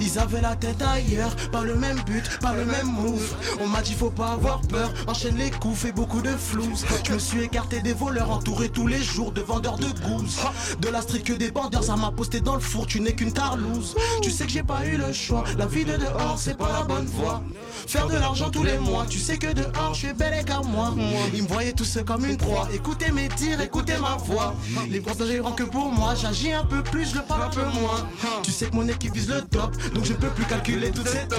Ils 0.00 0.18
avaient 0.18 0.40
la 0.40 0.56
tête 0.56 0.82
ailleurs, 0.82 1.34
pas 1.50 1.62
le 1.62 1.74
même 1.74 2.00
but, 2.06 2.38
pas 2.40 2.52
le 2.52 2.64
même 2.64 2.86
move. 2.86 3.34
On 3.60 3.66
m'a 3.66 3.80
dit 3.82 3.94
faut 3.94 4.10
pas 4.10 4.32
avoir 4.32 4.60
peur, 4.62 4.92
enchaîne 5.06 5.36
les 5.36 5.50
coups, 5.50 5.78
fais 5.78 5.92
beaucoup 5.92 6.20
de 6.20 6.30
flous. 6.30 6.84
Je 7.06 7.14
me 7.14 7.18
suis 7.18 7.42
écarté 7.42 7.80
des 7.80 7.92
voleurs, 7.92 8.30
entouré 8.30 8.68
tous 8.68 8.86
les 8.86 9.02
jours 9.02 9.32
de 9.32 9.40
vendeurs 9.40 9.78
de 9.78 9.88
gousses. 10.06 10.40
De 10.80 10.88
la 10.88 11.02
street 11.02 11.22
que 11.22 11.32
des 11.32 11.50
bandeurs, 11.50 11.84
ça 11.84 11.96
m'a 11.96 12.10
posté 12.10 12.40
dans 12.40 12.54
le 12.54 12.60
four, 12.60 12.86
tu 12.86 13.00
n'es 13.00 13.14
qu'une 13.14 13.32
tarlouse. 13.32 13.94
Tu 14.22 14.30
sais 14.30 14.44
que 14.44 14.50
j'ai 14.50 14.62
pas 14.62 14.84
eu 14.84 14.96
le 14.96 15.12
choix, 15.12 15.44
la 15.56 15.66
vie 15.66 15.84
de 15.84 15.96
dehors, 15.96 16.36
c'est 16.38 16.56
pas 16.56 16.70
la 16.72 16.82
bonne 16.82 17.06
voie. 17.06 17.42
Faire 17.86 18.08
de 18.08 18.16
l'argent 18.16 18.50
tous 18.50 18.64
les 18.64 18.78
mois, 18.78 19.06
tu 19.08 19.18
sais 19.18 19.38
que 19.38 19.52
dehors, 19.52 19.94
je 19.94 20.06
suis 20.06 20.12
bel 20.12 20.34
et 20.38 20.44
qu'à 20.44 20.60
moi. 20.60 20.94
Ils 21.34 21.42
me 21.42 21.48
voyaient 21.48 21.72
tous 21.72 21.98
comme 22.06 22.24
une 22.24 22.36
proie. 22.36 22.68
Écoutez 22.72 23.10
mes 23.10 23.27
tirs, 23.28 23.60
écoutez 23.60 23.96
ma 23.98 24.16
voix. 24.16 24.54
Les 24.88 25.00
gros 25.00 25.14
gérant 25.24 25.52
que 25.52 25.64
pour 25.64 25.92
moi, 25.92 26.14
j'agis 26.14 26.52
un 26.52 26.64
peu 26.64 26.82
plus, 26.82 27.10
je 27.10 27.16
le 27.16 27.22
parle 27.22 27.42
un 27.42 27.48
peu 27.48 27.64
moins. 27.80 28.06
Tu 28.42 28.50
sais 28.50 28.66
que 28.66 28.74
mon 28.74 28.88
équipe 28.88 29.14
vise 29.14 29.28
le 29.28 29.42
top, 29.42 29.76
donc 29.92 30.04
je 30.04 30.14
peux 30.14 30.28
plus 30.28 30.44
calculer 30.44 30.90
toutes 30.90 31.08
ces 31.08 31.26
dots. 31.26 31.36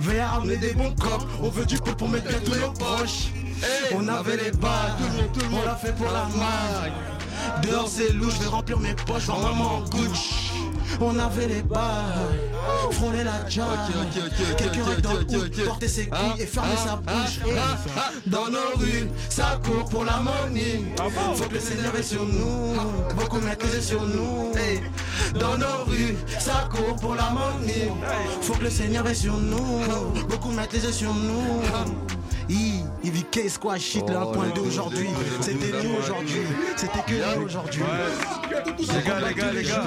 Veille 0.00 0.20
à 0.20 0.28
ramener 0.28 0.56
des 0.56 0.72
bons 0.74 0.94
cops, 0.94 1.24
on 1.42 1.48
veut 1.48 1.66
du 1.66 1.78
coup 1.78 1.94
pour 1.94 2.08
mettre 2.08 2.42
tous 2.42 2.54
nos 2.54 2.72
proches. 2.72 3.28
On 3.92 4.06
avait 4.08 4.36
les 4.36 4.52
balles, 4.52 4.92
on 5.52 5.66
l'a 5.66 5.76
fait 5.76 5.94
pour 5.94 6.06
la 6.06 6.24
maille. 6.36 6.92
Dehors 7.62 7.88
c'est 7.88 8.12
louche, 8.12 8.34
je 8.38 8.44
vais 8.44 8.48
remplir 8.48 8.78
mes 8.78 8.94
poches, 8.94 9.24
voir 9.26 9.40
maman 9.40 9.76
en 9.76 9.80
Gucci. 9.80 10.37
On 11.00 11.16
avait 11.18 11.46
les 11.46 11.62
bails, 11.62 11.80
frôler 12.90 13.22
la 13.22 13.48
jaille. 13.48 13.66
Quelques 14.56 14.84
règles 14.84 15.00
dans 15.00 15.14
le 15.14 15.20
hood, 15.20 15.64
porter 15.64 15.88
ses 15.88 16.06
couilles 16.06 16.40
et 16.40 16.46
fermer 16.46 16.76
sa 16.76 16.96
bouche. 16.96 17.40
Dans 18.26 18.48
nos 18.50 18.76
rues, 18.76 19.08
ça 19.28 19.60
court 19.64 19.88
pour 19.88 20.04
la 20.04 20.18
money. 20.18 20.82
Faut 21.34 21.44
que 21.44 21.54
le 21.54 21.60
Seigneur 21.60 21.94
est 21.96 22.02
sur 22.02 22.24
nous, 22.24 22.74
beaucoup 23.16 23.38
mettent 23.40 23.62
les 23.64 23.74
yeux 23.76 23.80
sur 23.80 24.02
nous. 24.02 24.52
Dans 25.38 25.58
nos 25.58 25.84
rues, 25.86 26.16
ça 26.38 26.68
court 26.70 26.96
pour 26.96 27.14
la 27.14 27.30
monnaie. 27.30 27.90
Faut 28.42 28.54
que 28.54 28.64
le 28.64 28.70
Seigneur 28.70 29.06
est 29.06 29.14
sur 29.14 29.36
nous. 29.36 29.82
Beaucoup 30.28 30.50
mettent 30.50 30.72
les 30.72 30.84
yeux 30.84 30.92
sur 30.92 31.14
nous. 31.14 31.62
I, 32.50 32.82
IVK 33.04 33.50
Squash 33.50 33.82
shit 33.82 34.08
le 34.08 34.14
1.2 34.14 34.60
aujourd'hui. 34.60 35.08
C'était 35.40 35.82
nous 35.82 35.94
aujourd'hui. 35.98 36.40
C'était 36.76 37.02
que 37.06 37.36
nous 37.36 37.44
aujourd'hui. 37.44 37.82
Les 38.78 39.02
gars, 39.02 39.20
les 39.20 39.34
gars, 39.34 39.52
les 39.52 39.62
gars, 39.62 39.86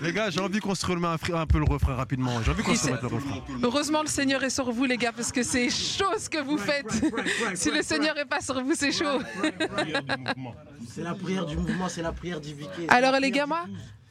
les 0.00 0.12
gars, 0.12 0.30
j'ai 0.30 0.40
envie 0.40 0.60
qu'on 0.60 0.74
se 0.74 0.86
remette 0.86 1.20
un, 1.34 1.46
peu 1.46 1.58
le 1.58 1.64
refrain 1.64 1.94
rapidement. 1.94 2.42
J'ai 2.42 2.52
envie 2.52 2.62
qu'on 2.62 2.74
se 2.74 2.86
remette 2.86 3.02
le 3.02 3.08
refrain. 3.08 3.42
Heureusement, 3.62 4.00
le 4.00 4.08
Seigneur 4.08 4.42
est 4.42 4.50
sur 4.50 4.70
vous, 4.72 4.86
les 4.86 4.96
gars, 4.96 5.12
parce 5.12 5.30
que 5.30 5.42
c'est 5.42 5.68
chaud 5.68 6.14
ce 6.18 6.30
que 6.30 6.42
vous 6.42 6.56
faites. 6.56 6.90
si 7.54 7.70
le 7.70 7.82
Seigneur 7.82 8.16
est 8.16 8.24
pas 8.24 8.40
sur 8.40 8.62
vous, 8.62 8.74
c'est 8.74 8.92
chaud. 8.92 9.20
C'est 10.88 11.02
la 11.02 11.14
prière 11.14 11.44
du 11.44 11.56
mouvement, 11.56 11.88
c'est 11.88 12.02
la 12.02 12.12
prière 12.12 12.40
d'IVK. 12.40 12.88
Alors, 12.88 13.18
les 13.20 13.30
gars, 13.30 13.46
moi, 13.46 13.64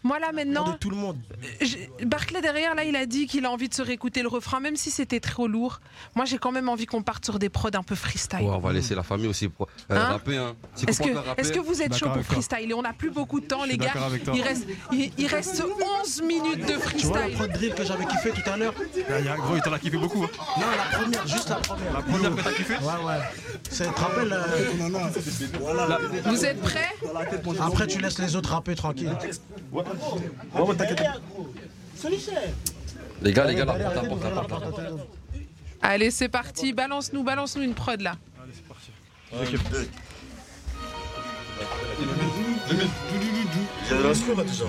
moi 0.04 0.20
là 0.20 0.32
maintenant. 0.32 0.72
De 0.74 0.78
tout 0.78 0.90
le 0.90 0.96
monde. 0.96 1.18
j'ai- 1.62 1.90
Barclay 2.06 2.42
derrière, 2.42 2.76
là, 2.76 2.84
il 2.84 2.96
a 2.96 3.06
dit 3.06 3.28
qu'il 3.28 3.46
a 3.46 3.52
envie 3.52 3.68
de 3.70 3.74
se 3.74 3.82
réécouter 3.82 4.22
le 4.22 4.28
refrain, 4.30 4.60
même 4.60 4.76
si 4.76 4.92
c'était 4.92 5.20
trop 5.20 5.48
lourd. 5.48 5.80
Moi, 6.16 6.26
j'ai 6.26 6.38
quand 6.38 6.52
même 6.52 6.70
envie 6.70 6.86
qu'on 6.86 7.02
parte 7.04 7.26
sur 7.26 7.40
des 7.40 7.50
prods 7.50 7.70
un 7.74 7.84
peu 7.84 7.96
freestyle. 7.96 8.40
Ouais, 8.42 8.48
on 8.50 8.60
va 8.60 8.72
laisser 8.74 8.96
la 8.96 9.04
famille 9.04 9.28
aussi 9.28 9.50
pour, 9.50 9.68
euh, 9.92 9.96
Hein 9.96 10.06
rapper. 10.12 10.38
Hein. 10.38 10.56
Si 10.76 10.86
Est-ce 10.86 11.02
que, 11.02 11.10
rapper- 11.14 11.42
est-ce 11.42 11.52
que 11.52 11.60
vous 11.60 11.82
êtes 11.82 11.96
chaud 11.96 12.10
pour 12.10 12.24
freestyle? 12.24 12.70
Et 12.72 12.74
on 12.74 12.82
n'a 12.82 12.94
plus 12.94 13.12
beaucoup 13.12 13.40
de 13.40 13.46
temps, 13.46 13.64
les 13.66 13.78
gars. 13.78 13.92
Il 14.34 14.42
reste, 14.42 14.66
il, 14.92 15.12
il 15.18 15.28
reste 15.28 15.64
11 16.04 16.22
minutes 16.22 16.62
de 16.66 16.66
Tu 16.66 16.74
vois 16.74 16.76
la 16.76 16.80
freestyle. 17.28 17.36
prod 17.36 17.52
drill 17.52 17.74
que 17.76 17.84
j'avais 17.86 18.06
kiffé 18.06 18.32
tout 18.32 18.50
à 18.50 18.58
l'heure? 18.58 18.74
Il 18.96 19.26
y 19.26 19.28
a- 19.30 19.36
Gros, 19.36 19.56
il 19.56 19.62
t'en 19.62 19.74
a 19.74 19.80
kiffé 19.80 19.98
beaucoup. 19.98 20.24
hein. 20.24 20.30
Non, 20.58 20.66
la 20.78 20.98
première, 21.00 21.28
juste 21.28 21.50
la 21.50 21.56
première. 21.58 21.94
La 21.94 22.02
première 22.02 22.36
que 22.36 22.42
t'as 22.42 22.52
kiffé? 22.54 22.74
Ouais, 22.76 23.06
ouais. 23.06 23.20
Ça 23.70 23.86
te 23.86 24.00
rappelle. 24.00 24.32
euh, 24.34 24.72
voilà. 25.60 26.00
Vous 26.26 26.46
êtes 26.46 26.62
prêts? 26.62 26.90
Après, 27.62 27.88
tu 27.88 28.00
laisses 28.00 28.20
les 28.20 28.36
autres 28.36 28.52
rapper 28.52 28.76
tranquille. 28.76 29.12
Les 33.22 33.34
gars, 33.34 33.46
les 33.46 33.56
gars, 33.56 33.66
la 33.66 33.74
porte, 33.74 33.96
la 33.96 34.02
porte, 34.02 34.24
la 34.24 34.30
porte, 34.30 34.52
la 34.52 34.58
porte. 34.60 34.82
Allez, 35.82 36.12
c'est 36.12 36.30
parti. 36.30 36.74
Balance-nous, 36.74 37.24
balance-nous 37.24 37.64
une 37.64 37.74
prod 37.74 38.02
là. 38.02 38.18
Il 39.32 39.38
y 43.90 43.94
a 43.94 44.02
la 44.02 44.14
score 44.14 44.44
déjà. 44.44 44.66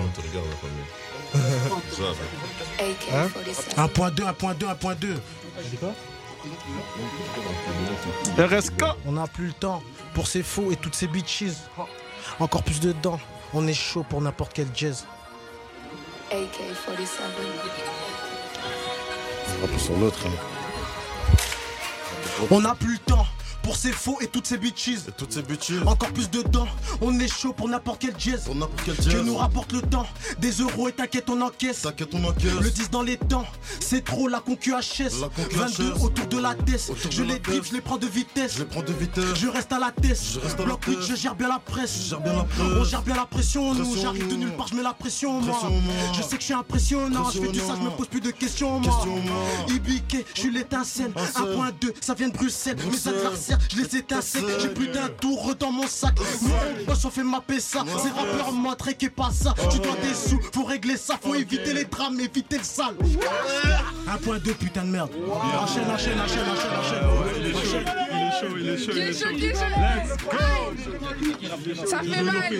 Hein 3.13 3.27
1.2, 3.77 4.23
1.2, 4.33 4.65
1.2. 8.37 8.57
RSK 8.59 8.83
On 9.05 9.13
n'a 9.13 9.27
plus 9.27 9.47
le 9.47 9.53
temps 9.53 9.83
pour 10.13 10.27
ces 10.27 10.43
faux 10.43 10.71
et 10.71 10.75
toutes 10.75 10.95
ces 10.95 11.07
bitches. 11.07 11.43
Encore 12.39 12.63
plus 12.63 12.79
de 12.79 12.91
dents. 12.91 13.19
On 13.53 13.67
est 13.67 13.73
chaud 13.73 14.05
pour 14.07 14.21
n'importe 14.21 14.53
quel 14.53 14.67
jazz. 14.73 15.05
AK-47. 16.31 17.07
On 19.61 19.67
va 19.67 19.77
sur 19.77 19.97
l'autre. 19.97 20.25
On 22.49 22.61
n'a 22.61 22.75
plus 22.75 22.93
le 22.93 22.99
temps 22.99 23.10
pour 23.71 23.77
ces 23.77 23.93
faux 23.93 24.17
et 24.19 24.27
toutes 24.27 24.47
ces 24.47 24.57
bitches. 24.57 24.99
toutes 25.17 25.31
ces 25.31 25.41
bitches. 25.41 25.71
Encore 25.85 26.11
plus 26.11 26.29
de 26.29 26.41
dents. 26.41 26.67
On 26.99 27.17
est 27.21 27.29
chaud 27.29 27.53
pour 27.53 27.69
n'importe 27.69 28.01
quel 28.01 28.13
jazz. 28.17 28.43
Pour 28.43 28.53
n'importe 28.53 28.81
quel 28.83 28.97
Que 28.97 29.21
nous 29.21 29.37
rapporte 29.37 29.71
le 29.71 29.81
temps. 29.81 30.05
Des 30.39 30.51
euros 30.51 30.89
et 30.89 30.91
t'inquiète, 30.91 31.29
on 31.29 31.39
encaisse. 31.39 31.83
T'inquiète, 31.83 32.09
on 32.11 32.21
encaisse. 32.25 32.51
Le 32.59 32.69
10 32.69 32.89
dans 32.89 33.01
les 33.01 33.15
temps. 33.15 33.45
C'est 33.79 34.03
trop 34.03 34.27
la 34.27 34.41
concu 34.41 34.73
HS. 34.73 35.21
La 35.21 35.29
concu 35.29 35.55
22 35.55 35.93
HS. 35.93 36.03
autour 36.03 36.27
de 36.27 36.37
la 36.39 36.53
tête. 36.53 36.91
Je 37.09 37.23
les 37.23 37.39
tête. 37.39 37.63
je 37.63 37.73
les 37.73 37.79
prends 37.79 37.95
de 37.95 38.07
vitesse. 38.07 38.55
Je 38.55 38.59
les 38.59 38.65
prends 38.65 38.81
de 38.81 38.91
vitesse. 38.91 39.35
Je 39.35 39.47
reste 39.47 39.71
à 39.71 39.79
la 39.79 39.91
tête. 39.91 40.19
Je 40.33 40.39
reste 40.41 40.55
à 40.55 40.63
la 40.63 40.65
Bloc 40.65 40.83
8, 40.85 40.95
tête. 40.95 41.05
je 41.07 41.15
gère 41.15 41.35
bien 41.35 41.47
la 41.47 41.59
presse. 41.59 41.97
Je 42.03 42.09
gère 42.09 42.19
bien 42.19 42.33
la 42.33 42.43
presse. 42.43 42.67
On 42.75 42.83
gère 42.83 43.01
bien 43.03 43.15
la 43.15 43.25
pression, 43.25 43.73
nous. 43.73 43.95
J'arrive 43.95 44.27
de 44.27 44.35
nulle 44.35 44.51
part, 44.57 44.67
je 44.67 44.75
mets 44.75 44.83
la 44.83 44.93
pression, 44.93 45.39
moi. 45.39 45.57
Je 46.11 46.21
sais 46.21 46.35
que 46.35 46.41
je 46.41 46.45
suis 46.45 46.53
impressionnant. 46.53 47.29
Je 47.29 47.39
fais 47.39 47.47
du 47.47 47.59
ça, 47.59 47.75
je 47.79 47.85
me 47.85 47.91
pose 47.91 48.07
plus 48.07 48.19
de 48.19 48.31
questions, 48.31 48.81
moi. 48.81 49.05
IBK, 49.69 50.25
je 50.35 50.39
suis 50.41 50.51
l'étincelle. 50.51 51.13
Un 51.15 51.25
seul. 51.25 51.55
1.2, 51.55 51.93
ça 52.01 52.13
vient 52.15 52.27
de 52.27 52.33
Bruxelles. 52.33 52.75
Mes 52.91 53.07
adversaires, 53.07 53.59
je 53.69 53.77
les 53.77 53.97
étincelle. 53.97 54.41
Bruxelles. 54.41 54.61
J'ai 54.61 54.69
plus 54.69 54.87
d'un 54.87 55.09
tour 55.09 55.55
dans 55.55 55.71
mon 55.71 55.87
sac. 55.87 56.13
Moi, 56.41 56.57
moi, 56.87 56.95
j'en 57.01 57.09
fais 57.09 57.23
mapper 57.23 57.59
ça. 57.59 57.83
Ces 58.01 58.09
rappeurs 58.09 58.51
montrent 58.51 58.91
qui 58.91 59.09
pas 59.09 59.31
ça. 59.31 59.53
Tu 59.71 59.79
dois 59.79 59.95
des 60.01 60.13
sous, 60.13 60.39
faut 60.53 60.63
régler 60.63 60.97
ça. 60.97 61.17
Faut 61.21 61.35
éviter 61.35 61.73
les 61.73 61.85
drames, 61.85 62.19
éviter 62.19 62.57
le 62.57 62.63
sale. 62.63 62.95
1.2, 64.07 64.53
putain 64.55 64.83
de 64.83 64.87
merde. 64.87 65.11
Enchaîne, 65.61 65.89
enchaîne, 65.89 66.19
enchaîne, 66.19 66.49
enchaîne, 66.49 66.75
enchaîne. 66.79 67.05
Il 67.39 67.47
est 67.47 67.53
chaud, 67.53 68.57
il 68.57 68.69
est 68.69 68.77
chaud, 68.77 68.91
il 68.95 69.03
est 69.03 69.13
chaud. 69.13 69.27
Qui 69.35 69.45
est 69.45 69.53
chaud, 69.53 69.63
qui 71.63 71.71
est 71.71 71.75
chaud 71.75 71.85
Ça 71.85 71.99
fait 71.99 72.23
mal. 72.23 72.53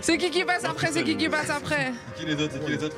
C'est 0.00 0.18
qui 0.18 0.30
qui 0.30 0.44
passe 0.44 0.64
après 0.64 0.90
C'est 0.92 1.04
qui 1.04 1.16
qui 1.16 1.28
passe 1.28 1.50
après? 1.50 1.92
Qui 2.18 2.26
les 2.26 2.34
autres 2.34 2.52
C'est 2.54 2.64
qui 2.64 2.70
les 2.70 2.84
autres? 2.84 2.96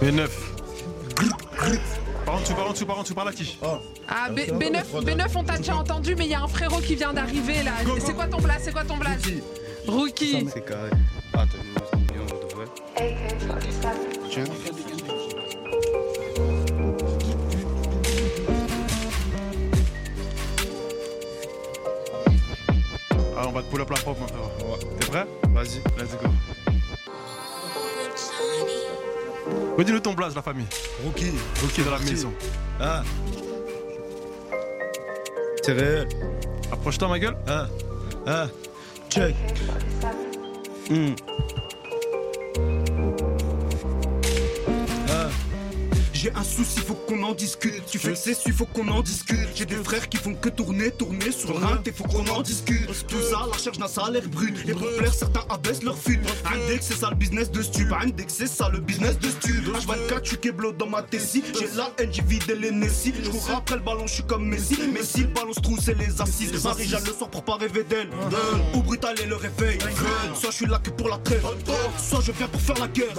B9. 0.00 0.28
Par 2.24 2.34
en 2.34 2.40
dessous, 2.40 2.54
par 2.54 2.68
en 2.68 2.72
dessous, 2.72 2.86
par 2.86 2.98
en 2.98 3.02
dessous, 3.02 3.14
par 3.14 3.24
la 3.24 3.32
quiche. 3.32 3.58
Ah, 4.08 4.28
B- 4.30 4.50
B9, 4.52 5.04
B9, 5.04 5.26
on 5.36 5.44
t'a 5.44 5.58
déjà 5.58 5.76
entendu, 5.76 6.14
mais 6.16 6.24
il 6.24 6.30
y 6.30 6.34
a 6.34 6.42
un 6.42 6.48
frérot 6.48 6.80
qui 6.80 6.94
vient 6.96 7.12
d'arriver 7.12 7.62
là. 7.62 7.72
C'est 7.98 8.14
quoi 8.14 8.26
ton 8.26 8.38
blaze 8.38 8.62
C'est 8.64 8.72
quoi 8.72 8.84
ton 8.84 8.96
blaze 8.96 9.22
Rookie. 9.86 10.46
C'est 10.52 10.64
carré. 10.64 10.90
Attends, 11.32 11.46
nous, 12.14 12.22
on 12.22 12.48
devrait. 12.48 12.66
Tiens. 14.30 14.44
Ah, 15.08 15.12
on 23.50 23.52
va 23.52 23.62
te 23.62 23.70
pull 23.70 23.80
up 23.80 23.90
la 23.90 23.96
propre, 23.96 24.20
mon 24.20 24.28
frère. 24.28 24.78
T'es 25.00 25.06
prêt? 25.08 25.26
Vas-y, 25.48 25.82
let's 25.98 26.16
go. 26.22 26.30
Redis-le 29.76 30.00
ton 30.00 30.14
blaze, 30.14 30.34
la 30.36 30.42
famille. 30.42 30.66
Rookie. 31.04 31.32
Rookie 31.60 31.82
dans 31.82 31.90
la 31.90 31.98
maison. 31.98 32.32
Ah. 32.80 33.02
C'est 35.62 35.72
réel. 35.72 36.08
Approche-toi, 36.70 37.08
ma 37.08 37.18
gueule. 37.18 37.36
Ah. 37.48 37.66
Ah. 38.26 38.46
Check. 39.08 39.34
Hmm. 40.88 41.14
J'ai 46.22 46.30
un 46.34 46.44
souci, 46.44 46.80
faut 46.80 46.96
qu'on 47.08 47.22
en 47.22 47.32
discute. 47.32 47.82
Tu 47.86 47.98
fais 47.98 48.12
que 48.12 48.52
faut 48.52 48.66
qu'on 48.66 48.86
en 48.88 49.00
discute. 49.00 49.48
J'ai 49.54 49.64
des 49.64 49.76
frères 49.76 50.06
qui 50.06 50.18
font 50.18 50.34
que 50.34 50.50
tourner, 50.50 50.90
tourner 50.90 51.32
sur 51.32 51.56
ring, 51.58 51.80
et 51.86 51.92
faut 51.92 52.04
qu'on 52.04 52.26
en 52.28 52.42
discute. 52.42 52.86
Tout 53.08 53.22
ça, 53.22 53.46
la 53.46 53.54
recherche 53.54 53.78
d'un 53.78 53.88
salaire 53.88 54.28
brut. 54.28 54.54
Et 54.68 54.72
pour 54.72 54.86
plaire, 54.98 55.14
certains 55.14 55.46
abaissent 55.48 55.82
leur 55.82 55.96
fut. 55.96 56.20
Index, 56.44 56.88
c'est 56.88 56.98
ça 56.98 57.08
le 57.08 57.16
business 57.16 57.50
de 57.50 57.62
stup. 57.62 57.90
Index, 57.92 58.34
c'est 58.34 58.48
ça 58.48 58.68
le 58.68 58.80
business 58.80 59.18
de 59.18 59.30
stup. 59.30 59.64
H24, 59.64 60.20
je 60.22 60.28
suis 60.28 60.36
keblo 60.36 60.72
dans 60.72 60.88
ma 60.88 61.02
tessie. 61.02 61.42
J'ai 61.58 61.74
la 61.74 61.90
haine, 61.96 62.12
j'ai 62.12 62.20
vidé 62.20 62.54
les 62.54 62.70
Nessie. 62.70 63.14
Je 63.22 63.30
cours 63.30 63.50
après 63.56 63.76
le 63.76 63.82
ballon, 63.82 64.06
je 64.06 64.12
suis 64.12 64.24
comme 64.24 64.46
Messi. 64.46 64.76
Messi, 64.92 65.22
le 65.22 65.28
ballon 65.28 65.54
se 65.54 65.60
trouve, 65.60 65.80
c'est 65.82 65.96
les 65.96 66.20
assises. 66.20 66.62
Marie-Jeanne 66.62 67.04
le 67.06 67.14
soir 67.14 67.30
pour 67.30 67.44
pas 67.44 67.56
rêver 67.56 67.84
d'elle. 67.84 68.10
Ou 68.74 68.82
brutal 68.82 69.18
et 69.22 69.26
le 69.26 69.36
réveil. 69.36 69.78
Soit 70.34 70.50
je 70.50 70.56
suis 70.56 70.66
là 70.66 70.80
que 70.80 70.90
pour 70.90 71.08
la 71.08 71.16
trêve. 71.16 71.46
Soit 71.96 72.20
je 72.20 72.32
viens 72.32 72.48
pour 72.48 72.60
faire 72.60 72.76
la 72.78 72.88
guerre. 72.88 73.14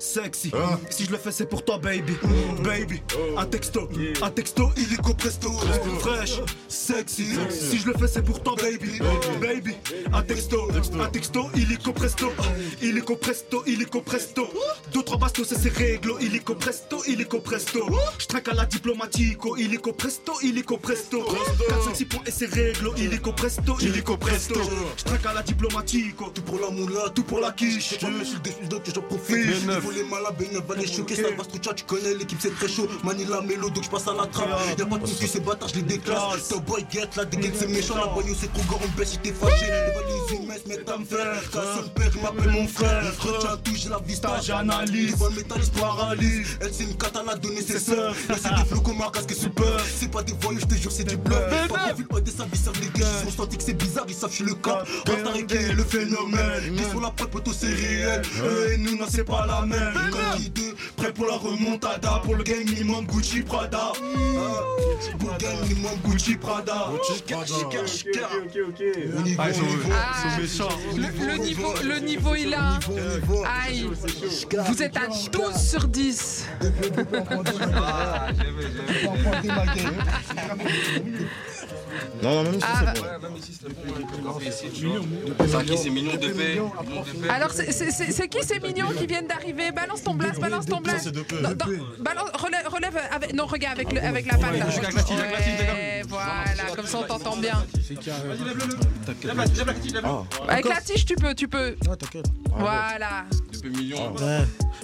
Sexy, 0.00 0.50
si 0.88 1.04
je 1.04 1.10
le 1.10 1.18
fais 1.18 1.30
c'est 1.30 1.44
pour 1.44 1.62
toi 1.62 1.76
baby 1.76 2.16
Baby, 2.64 3.02
un 3.36 3.44
texto, 3.44 3.86
un 4.22 4.30
texto 4.30 4.72
illico 4.74 5.12
presto 5.12 5.52
Fraîche, 6.00 6.40
sexy, 6.68 7.36
si 7.50 7.78
je 7.78 7.86
le 7.86 7.92
fais 7.92 8.08
c'est 8.08 8.22
pour 8.22 8.42
toi 8.42 8.54
baby 8.56 8.98
Baby, 9.42 9.74
un 10.10 10.22
texto, 10.22 10.68
un 10.98 11.10
texto 11.10 11.50
illico 11.54 11.92
presto 11.92 12.32
Illico 12.80 13.14
presto, 13.14 13.62
illico 13.66 14.00
presto 14.00 14.48
Deux 14.94 15.02
trois 15.02 15.18
bastos 15.18 15.48
c'est 15.48 15.58
ses 15.58 15.68
réglo 15.68 16.18
Illico 16.18 16.54
presto, 16.54 17.04
illico 17.06 17.40
presto 17.40 17.86
Je 18.18 18.26
trinque 18.26 18.48
à 18.48 18.54
la 18.54 18.64
diplomatico 18.64 19.58
Illico 19.58 19.92
presto, 19.92 20.32
illico 20.40 20.78
presto 20.78 21.20
4, 21.20 21.84
5, 21.84 21.94
6 21.96 22.04
points 22.06 22.22
et 22.24 22.30
c'est 22.30 22.52
réglo 22.52 22.94
Illico 22.96 23.32
presto, 23.32 23.76
illico 23.80 24.16
presto 24.16 24.60
Je 24.96 25.04
trinque 25.04 25.26
à 25.26 25.34
la 25.34 25.42
diplomatico 25.42 26.30
Tout 26.34 26.42
pour 26.42 26.58
la 26.58 26.70
moula, 26.70 27.10
tout 27.14 27.22
pour 27.22 27.40
la 27.40 27.52
quiche. 27.52 27.98
Je 28.00 28.06
me 28.06 28.24
suis 28.24 28.38
d'autres 28.68 28.92
j'en 28.94 29.02
profite. 29.02 29.89
B9. 29.90 29.96
Il 29.96 30.04
faut 30.04 30.04
les 30.04 30.04
malades, 30.04 30.34
B9 30.38 30.66
va 30.66 30.74
les 30.76 30.86
choquer. 30.86 31.16
Ça 31.16 31.22
va 31.36 31.44
se 31.44 31.74
tu 31.74 31.84
connais 31.84 32.14
l'équipe, 32.14 32.38
c'est 32.40 32.54
très 32.54 32.68
chaud. 32.68 32.88
Manila 33.04 33.40
Melo, 33.40 33.70
donc 33.70 33.84
je 33.84 33.90
passe 33.90 34.08
à 34.08 34.14
la 34.14 34.26
trappe. 34.26 34.48
Y'a 34.78 34.86
pas 34.86 34.98
de 34.98 35.06
soucis, 35.06 35.28
ces 35.28 35.40
bâtards, 35.40 35.68
je 35.68 35.76
les 35.76 35.82
déclasse. 35.82 36.48
T'es 36.48 36.60
boy, 36.60 36.84
get 36.90 37.08
des 37.30 37.36
gangs, 37.36 37.52
c'est 37.54 37.68
méchant. 37.68 37.96
La 37.96 38.06
boyau, 38.06 38.34
c'est 38.38 38.52
trop 38.52 38.62
gore, 38.64 38.80
on 38.84 38.98
baisse, 38.98 39.12
j'étais 39.12 39.32
fâché. 39.32 39.66
Les 39.66 39.92
valises 39.92 40.42
humaines, 40.42 40.62
mais 40.66 40.78
t'as 40.78 40.98
me 40.98 41.04
faire. 41.04 41.42
Quand 41.52 41.60
son 41.76 41.88
père, 41.90 42.10
il 42.14 42.22
m'appelle 42.22 42.50
mon 42.50 42.66
frère. 42.68 43.02
Retiens 43.20 43.56
tout, 43.62 43.74
j'ai 43.74 43.88
la 43.88 43.98
vista, 43.98 44.40
j'analyse. 44.42 45.14
Les 45.20 45.36
métallistes 45.36 45.78
paralyse. 45.78 46.58
Elle, 46.60 46.72
c'est 46.72 46.84
une 46.84 46.96
cata, 46.96 47.22
elle 47.22 47.30
a 47.30 47.36
donné 47.36 47.62
ses 47.62 47.78
sœurs. 47.78 48.14
Là, 48.28 48.36
c'est 48.40 48.54
des 48.54 48.64
flots 48.68 48.80
comme 48.80 49.02
un 49.02 49.10
casque 49.10 49.34
super. 49.34 49.66
C'est 50.00 50.10
pas 50.10 50.22
des 50.22 50.32
voyous, 50.40 50.60
je 50.60 50.66
te 50.66 50.74
jure, 50.74 50.92
c'est 50.92 51.04
du 51.04 51.16
bluff. 51.16 51.38
Pas 51.68 51.94
OD, 52.10 52.28
sa 52.28 52.44
vie, 52.44 52.58
ça 52.58 52.70
les 52.80 53.00
gars. 53.00 53.06
ont 53.26 53.30
senti 53.30 53.56
que 53.56 53.62
c'est 53.62 53.74
bizarre, 53.74 54.04
ils 54.08 54.14
savent 54.14 54.32
je 54.32 54.44
le 54.44 54.54
cap. 54.54 54.86
Rasta 55.06 55.30
le 55.74 55.84
phénomène. 55.84 56.76
Qui 56.76 56.84
sur 56.84 57.00
la 57.00 57.10
prod, 57.10 57.30
poteau, 57.30 57.52
c'est 57.52 57.72
réel. 57.72 58.22
Eux 58.42 58.72
et 58.72 58.78
nous, 58.78 58.96
non, 58.96 59.06
c'est 59.08 59.24
pas 59.24 59.46
la 59.46 59.66
même. 59.66 59.79
Deux, 60.54 60.74
prêt 60.96 61.12
pour 61.12 61.26
la 61.26 61.34
remontada. 61.36 62.20
Pour 62.24 62.34
le 62.36 62.42
game, 62.42 62.64
minimum 62.64 63.04
Gucci 63.06 63.42
Prada. 63.42 63.92
Pour 65.18 65.30
le 65.30 65.36
game, 65.38 65.60
minimum 65.68 65.92
Gucci 66.04 66.36
Prada. 66.36 66.88
Ah, 66.88 66.92
ils 69.48 69.54
sont, 69.54 69.64
Ah, 69.92 69.96
ils 70.42 70.50
sont 70.50 70.64
méchants. 70.66 70.76
Le, 70.96 71.08
le 71.26 71.36
niveau, 71.38 71.72
le 71.84 71.98
niveau 72.00 72.34
il 72.34 72.52
a. 72.54 72.78
Aïe. 73.66 73.88
Vous 74.68 74.82
êtes 74.82 74.96
à 74.96 75.06
12 75.08 75.56
sur 75.56 75.86
10. 75.88 76.46
Non, 82.22 82.34
non, 82.36 82.42
même 82.50 82.60
si 82.60 82.66
Ah, 82.66 82.92
c'est 82.94 83.00
bon. 83.00 83.06
Même 83.22 83.36
ici, 83.36 83.52
c'est 83.60 83.68
C'est 85.48 85.64
qui 85.64 85.78
c'est 85.78 85.90
mignon 85.90 86.12
de 86.14 86.28
paix. 86.28 86.60
Alors, 87.28 87.50
c'est- 87.50 88.28
qui 88.28 88.42
ces 88.42 88.60
mignons 88.60 88.88
qui 88.98 89.06
viennent 89.06 89.26
d'arriver? 89.26 89.72
Balance 89.72 90.02
ton 90.02 90.14
blast, 90.14 90.40
balance 90.40 90.66
ton 90.66 90.80
blast. 90.80 91.08
relève, 92.70 92.98
avec. 93.10 93.34
Non, 93.34 93.46
regarde, 93.46 93.78
avec, 93.78 93.92
le, 93.92 94.02
avec 94.02 94.26
la 94.26 94.38
patte 94.38 94.58
là. 94.58 94.66
Ouais, 94.66 96.02
voilà, 96.08 96.74
comme 96.76 96.86
ça 96.86 96.98
on 96.98 97.02
t'entend 97.04 97.36
bien. 97.36 97.64
Avec 100.48 100.64
la 100.68 100.80
tige, 100.80 101.04
tu 101.04 101.14
peux, 101.16 101.34
tu 101.34 101.48
peux. 101.48 101.76
Ah, 101.90 101.96
t'inquiète. 101.96 102.26
Voilà. 102.56 103.24
Millions. 103.62 104.14
Ouais. 104.14 104.40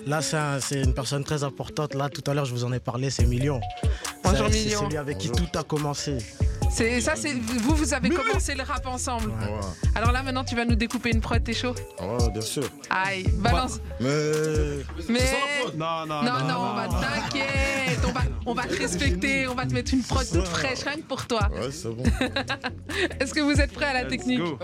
Là, 0.07 0.21
c'est 0.21 0.37
un- 0.37 0.61
c'est 0.61 0.83
une 0.83 0.93
personne 0.93 1.25
très 1.25 1.43
importante. 1.43 1.95
Là, 1.95 2.11
tout 2.11 2.23
à 2.31 2.35
l'heure, 2.35 2.45
je 2.45 2.53
vous 2.53 2.65
en 2.65 2.73
ai 2.75 2.79
parlé, 2.81 3.09
c'est 3.09 3.25
Million. 3.25 3.59
Bonjour, 4.23 4.49
C'est- 4.49 4.53
c'est 4.53 4.65
Million. 4.67 4.81
celui 4.85 4.97
avec 4.99 5.17
qui 5.19 5.31
tout 5.31 5.49
a 5.59 5.63
commencé. 5.63 6.19
C'est 6.71 7.01
ça, 7.01 7.15
c'est 7.17 7.33
vous, 7.33 7.75
vous 7.75 7.95
avez 7.95 8.11
commencé 8.11 8.55
le 8.55 8.63
rap 8.63 8.87
ensemble. 8.87 9.31
Ouais. 9.31 9.61
Alors 9.95 10.13
là, 10.13 10.23
maintenant, 10.23 10.45
tu 10.45 10.55
vas 10.55 10.65
nous 10.65 10.75
découper 10.75 11.11
une 11.11 11.21
prod, 11.21 11.43
t'es 11.43 11.55
chaud 11.55 11.75
Ouais, 12.01 12.31
bien 12.31 12.41
sûr. 12.41 12.65
Aïe, 12.91 13.25
balance. 13.39 13.81
Mais. 14.01 14.83
Mais 15.09 15.21
Non, 15.77 16.07
non, 16.07 16.23
non, 16.23 16.39
non, 16.47 16.55
on 16.59 16.75
va 16.75 16.89
t'inquiète, 16.89 18.01
on 18.07 18.13
va, 18.13 18.21
on 18.47 18.55
va 18.55 18.63
te 18.65 18.77
respecter, 18.77 19.47
on 19.47 19.55
va 19.55 19.67
te 19.67 19.73
mettre 19.73 19.95
une 19.95 20.03
prod 20.03 20.27
toute 20.31 20.47
fraîche, 20.49 20.83
rien 20.83 20.97
que 20.97 21.07
pour 21.07 21.27
toi. 21.27 21.49
Ouais, 21.53 21.71
c'est 21.71 21.89
bon. 21.89 22.03
Est-ce 23.21 23.33
que 23.33 23.41
vous 23.41 23.61
êtes 23.61 23.73
prêts 23.73 23.87
à 23.87 23.95
la 23.95 24.05
technique 24.05 24.41
Go. 24.41 24.59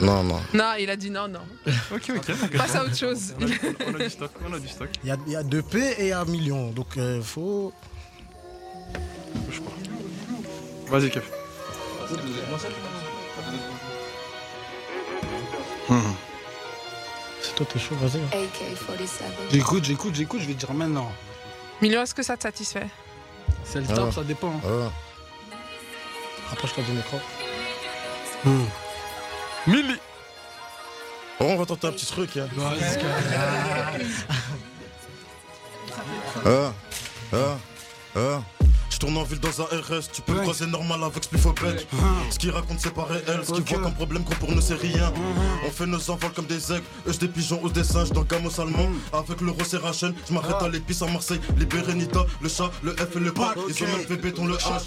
Non, 0.00 0.22
non. 0.24 0.40
Non, 0.54 0.72
il 0.78 0.88
a 0.90 0.96
dit 0.96 1.10
non, 1.10 1.28
non. 1.28 1.40
Ok, 1.94 2.10
ok. 2.16 2.56
Passe 2.56 2.74
à 2.76 2.84
autre 2.84 2.96
chose. 2.96 3.34
On 3.40 3.44
a, 3.44 3.88
on 3.90 3.94
a 3.94 3.98
du 3.98 4.10
stock, 4.10 4.30
on 4.48 4.52
a 4.54 4.58
du 4.58 4.68
stock. 4.68 4.88
Il 5.04 5.08
y 5.08 5.12
a, 5.12 5.16
il 5.26 5.32
y 5.32 5.36
a 5.36 5.42
2P 5.42 5.76
et 5.98 6.02
il 6.04 6.06
y 6.08 6.12
a 6.12 6.24
Million. 6.24 6.70
Donc, 6.70 6.96
euh, 6.96 7.20
faut. 7.22 7.72
Bouge 9.34 9.60
pas. 9.60 10.96
Vas-y, 10.98 11.10
Kev. 11.10 11.24
C'est 17.42 17.54
toi, 17.54 17.66
t'es 17.72 17.78
chaud, 17.78 17.94
vas-y. 18.00 18.20
AK-47. 18.20 19.22
J'écoute, 19.52 19.84
j'écoute, 19.84 20.14
j'écoute, 20.14 20.40
je 20.40 20.46
vais 20.46 20.54
te 20.54 20.58
dire 20.58 20.74
maintenant. 20.74 21.10
Million, 21.80 22.02
est-ce 22.02 22.14
que 22.14 22.22
ça 22.22 22.36
te 22.36 22.42
satisfait? 22.42 22.86
C'est 23.64 23.80
le 23.80 23.86
Ah. 23.90 23.94
top, 23.94 24.12
ça 24.12 24.22
dépend. 24.22 24.52
Ouais. 24.64 24.88
Rapproche-toi 26.50 26.84
du 26.84 26.92
micro. 26.92 27.18
Milli 29.66 29.98
Oh, 31.42 31.46
on 31.46 31.56
va 31.56 31.64
tenter 31.64 31.86
un 31.88 31.92
petit 31.92 32.04
truc. 32.06 32.36
Hein. 32.36 32.48
Ah, 36.44 36.72
ah, 37.32 37.56
ah. 38.14 38.59
Tourne 39.00 39.16
en 39.16 39.22
ville 39.22 39.40
dans 39.40 39.62
un 39.62 39.64
RS, 39.64 40.10
tu 40.12 40.20
peux 40.20 40.34
le 40.34 40.40
croiser 40.40 40.66
normal 40.66 41.02
avec 41.02 41.24
Spliffobet. 41.24 41.86
Ce 42.28 42.38
qu'il 42.38 42.50
raconte 42.50 42.80
c'est 42.80 42.92
pas 42.92 43.04
réel, 43.04 43.40
ce 43.42 43.52
qu'il 43.52 43.64
voit 43.64 43.82
comme 43.82 43.94
problème 43.94 44.24
qu'on 44.24 44.34
pour 44.34 44.52
nous 44.52 44.60
c'est 44.60 44.74
rien. 44.74 45.10
On 45.66 45.70
fait 45.70 45.86
nos 45.86 46.10
envols 46.10 46.32
comme 46.32 46.44
des 46.44 46.70
aigles, 46.70 46.84
eux 47.08 47.12
des 47.14 47.28
pigeons 47.28 47.60
ou 47.62 47.70
des 47.70 47.82
singes 47.82 48.12
dans 48.12 48.24
gamos 48.24 48.60
allemand. 48.60 48.90
Avec 49.14 49.40
le 49.40 49.52
rose 49.52 49.72
et 49.72 49.78
Rachel, 49.78 50.14
je 50.28 50.34
m'arrête 50.34 50.60
à 50.60 50.68
l'épice 50.68 51.00
à 51.00 51.06
Marseille. 51.06 51.40
Libéré 51.56 51.94
Nita, 51.94 52.26
le 52.42 52.48
chat, 52.50 52.70
le 52.82 52.92
F 52.92 53.16
et 53.16 53.20
le 53.20 53.32
pack. 53.32 53.56
Ils 53.68 53.84
ont 53.84 53.86
même 53.86 54.06
fait 54.06 54.16
béton 54.18 54.44
le 54.44 54.56
H. 54.56 54.82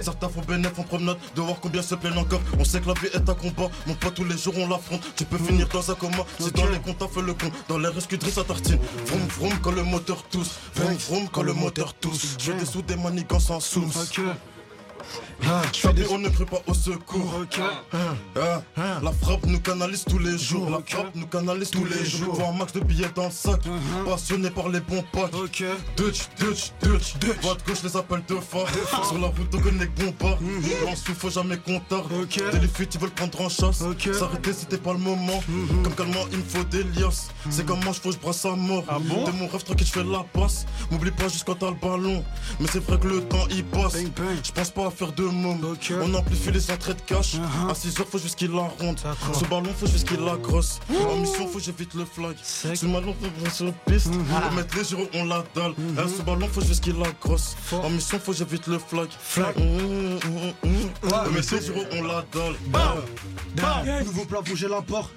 Certains 0.00 0.28
font 0.30 0.40
bénéf 0.40 0.78
en 0.78 0.84
promenade, 0.84 1.18
de 1.36 1.42
voir 1.42 1.60
combien 1.60 1.82
se 1.82 1.96
plaignent 1.96 2.16
encore. 2.16 2.40
On 2.58 2.64
sait 2.64 2.80
que 2.80 2.88
la 2.88 2.94
vie 2.94 3.08
est 3.12 3.28
un 3.28 3.34
combat, 3.34 3.68
mon 3.86 3.94
pote 3.94 4.14
tous 4.14 4.24
les 4.24 4.38
jours 4.38 4.54
on 4.56 4.66
l'affronte. 4.66 5.02
Tu 5.16 5.26
peux 5.26 5.36
finir 5.36 5.68
dans 5.68 5.90
un 5.90 5.94
coma, 5.94 6.24
si 6.40 6.50
dans 6.52 6.66
les 6.68 6.78
comptes 6.78 6.96
t'as 6.98 7.08
fait 7.08 7.20
le 7.20 7.34
con. 7.34 7.50
Dans 7.68 7.76
l'air 7.76 7.92
escudrie 7.94 8.30
ça 8.30 8.42
tartine. 8.42 8.78
Vroom 9.04 9.28
vroom 9.28 9.58
quand 9.60 9.72
le 9.72 9.82
moteur 9.82 10.22
tousse. 10.30 10.52
Vroom 10.76 10.94
vroom 10.94 11.28
quand 11.28 11.42
le 11.42 11.52
moteur 11.52 11.92
tousse. 11.92 12.36
Je 12.38 12.52
des 12.52 12.64
sous 12.64 12.80
des 12.80 12.96
manigances 13.18 13.76
en 13.76 13.90
Salut, 15.72 16.04
on 16.10 16.18
ne 16.18 16.28
crie 16.28 16.44
pas 16.44 16.60
au 16.66 16.74
secours. 16.74 17.44
Ah, 18.36 18.62
La 19.02 19.12
frappe 19.12 19.46
nous 19.46 19.60
canalise 19.60 20.04
tous 20.04 20.18
les 20.18 20.36
jours. 20.36 20.68
La 20.70 20.80
frappe 20.84 21.14
nous 21.14 21.26
canalise 21.26 21.70
tous 21.70 21.84
les 21.84 22.04
jours. 22.04 22.34
Vois 22.34 22.48
un 22.48 22.52
max 22.52 22.72
de 22.72 22.80
billets 22.80 23.08
dans 23.14 23.26
le 23.26 23.30
sac. 23.30 23.60
Passionné 24.04 24.50
par 24.50 24.68
les 24.68 24.80
bons 24.80 25.04
potes. 25.12 25.32
Dutch, 25.96 26.28
Dutch, 26.38 26.72
Dutch. 26.82 27.14
Voix 27.42 27.54
de 27.54 27.62
gauche 27.62 27.82
les 27.84 27.96
appelle 27.96 28.22
deux 28.28 28.40
fois. 28.40 28.64
Sur 29.04 29.18
la 29.18 29.28
route, 29.28 29.54
on 29.54 29.58
connaît 29.60 29.88
combat. 29.88 30.36
En 30.86 30.96
sous, 30.96 31.14
faut 31.14 31.30
jamais 31.30 31.56
comptard. 31.58 32.04
Des 32.08 32.58
les 32.60 32.68
fuites, 32.68 32.94
ils 32.94 33.00
veulent 33.00 33.10
prendre 33.10 33.40
en 33.40 33.48
chasse. 33.48 33.82
S'arrêter, 34.12 34.52
c'était 34.52 34.78
pas 34.78 34.92
le 34.92 34.98
moment. 34.98 35.42
Comme 35.84 35.94
calmement, 35.94 36.24
il 36.32 36.38
me 36.38 36.42
faut 36.42 36.64
des 36.64 36.82
liasses. 36.82 37.28
C'est 37.50 37.64
comme 37.64 37.82
moi, 37.84 37.92
je 37.94 38.00
faut 38.00 38.08
que 38.10 38.14
je 38.16 38.20
brasse 38.20 38.44
à 38.44 38.50
mort. 38.56 38.84
De 38.84 39.30
mon 39.32 39.46
rêve 39.48 39.62
tranquille, 39.64 39.86
je 39.86 39.92
fais 39.92 40.04
la 40.04 40.24
passe. 40.32 40.66
M'oublie 40.90 41.10
pas 41.12 41.28
juste 41.28 41.44
quand 41.44 41.54
t'as 41.54 41.70
le 41.70 41.76
ballon. 41.76 42.24
Mais 42.60 42.66
c'est 42.70 42.80
vrai 42.84 42.98
que 42.98 43.06
le 43.06 43.20
temps 43.22 43.46
il 43.50 43.64
passe. 43.64 43.96
Je 44.44 44.52
pense 44.52 44.70
pas 44.70 44.86
à 44.86 44.90
faire 44.98 45.12
de 45.12 45.22
môme. 45.22 45.76
On 46.02 46.14
amplifie 46.14 46.50
les 46.50 46.70
entrées 46.70 46.94
de 46.94 47.00
cash. 47.02 47.36
À 47.70 47.74
6 47.74 48.00
heures, 48.00 48.06
faut 48.08 48.18
juste 48.18 48.34
qu'il 48.36 48.50
la 48.50 48.62
ronde. 48.80 48.98
Ce 49.32 49.44
ballon, 49.44 49.70
faut 49.78 49.86
juste 49.86 50.08
qu'il 50.08 50.20
la 50.20 50.36
grosse. 50.36 50.80
En 51.08 51.16
mission, 51.16 51.46
faut 51.46 51.60
j'évite 51.60 51.94
le 51.94 52.04
flag. 52.04 52.34
Ce 52.42 52.84
ballon, 52.86 53.14
faut 53.20 53.44
que 53.44 53.50
sur 53.50 53.72
piste. 53.86 54.10
Pour 54.10 54.52
mettre 54.52 54.76
les 54.76 54.84
gyros, 54.84 55.08
on 55.14 55.24
la 55.26 55.44
dalle. 55.54 55.74
Eh, 55.78 56.08
Ce 56.08 56.22
ballon, 56.22 56.48
faut 56.52 56.62
juste 56.62 56.82
qu'il 56.82 56.98
la 56.98 57.10
grosse. 57.20 57.56
En 57.72 57.90
mission, 57.90 58.18
faut 58.18 58.32
j'évite 58.32 58.66
le 58.66 58.78
flag. 58.78 59.08
Flag. 59.20 59.54
Pour 59.54 61.32
mettre 61.32 61.54
les 61.54 61.62
gyros, 61.62 61.84
on 61.92 62.02
la 62.02 62.24
dalle. 62.32 64.04
Nouveau 64.04 64.24
plat, 64.24 64.40
bouger 64.40 64.68
la 64.68 64.82
porte. 64.82 65.10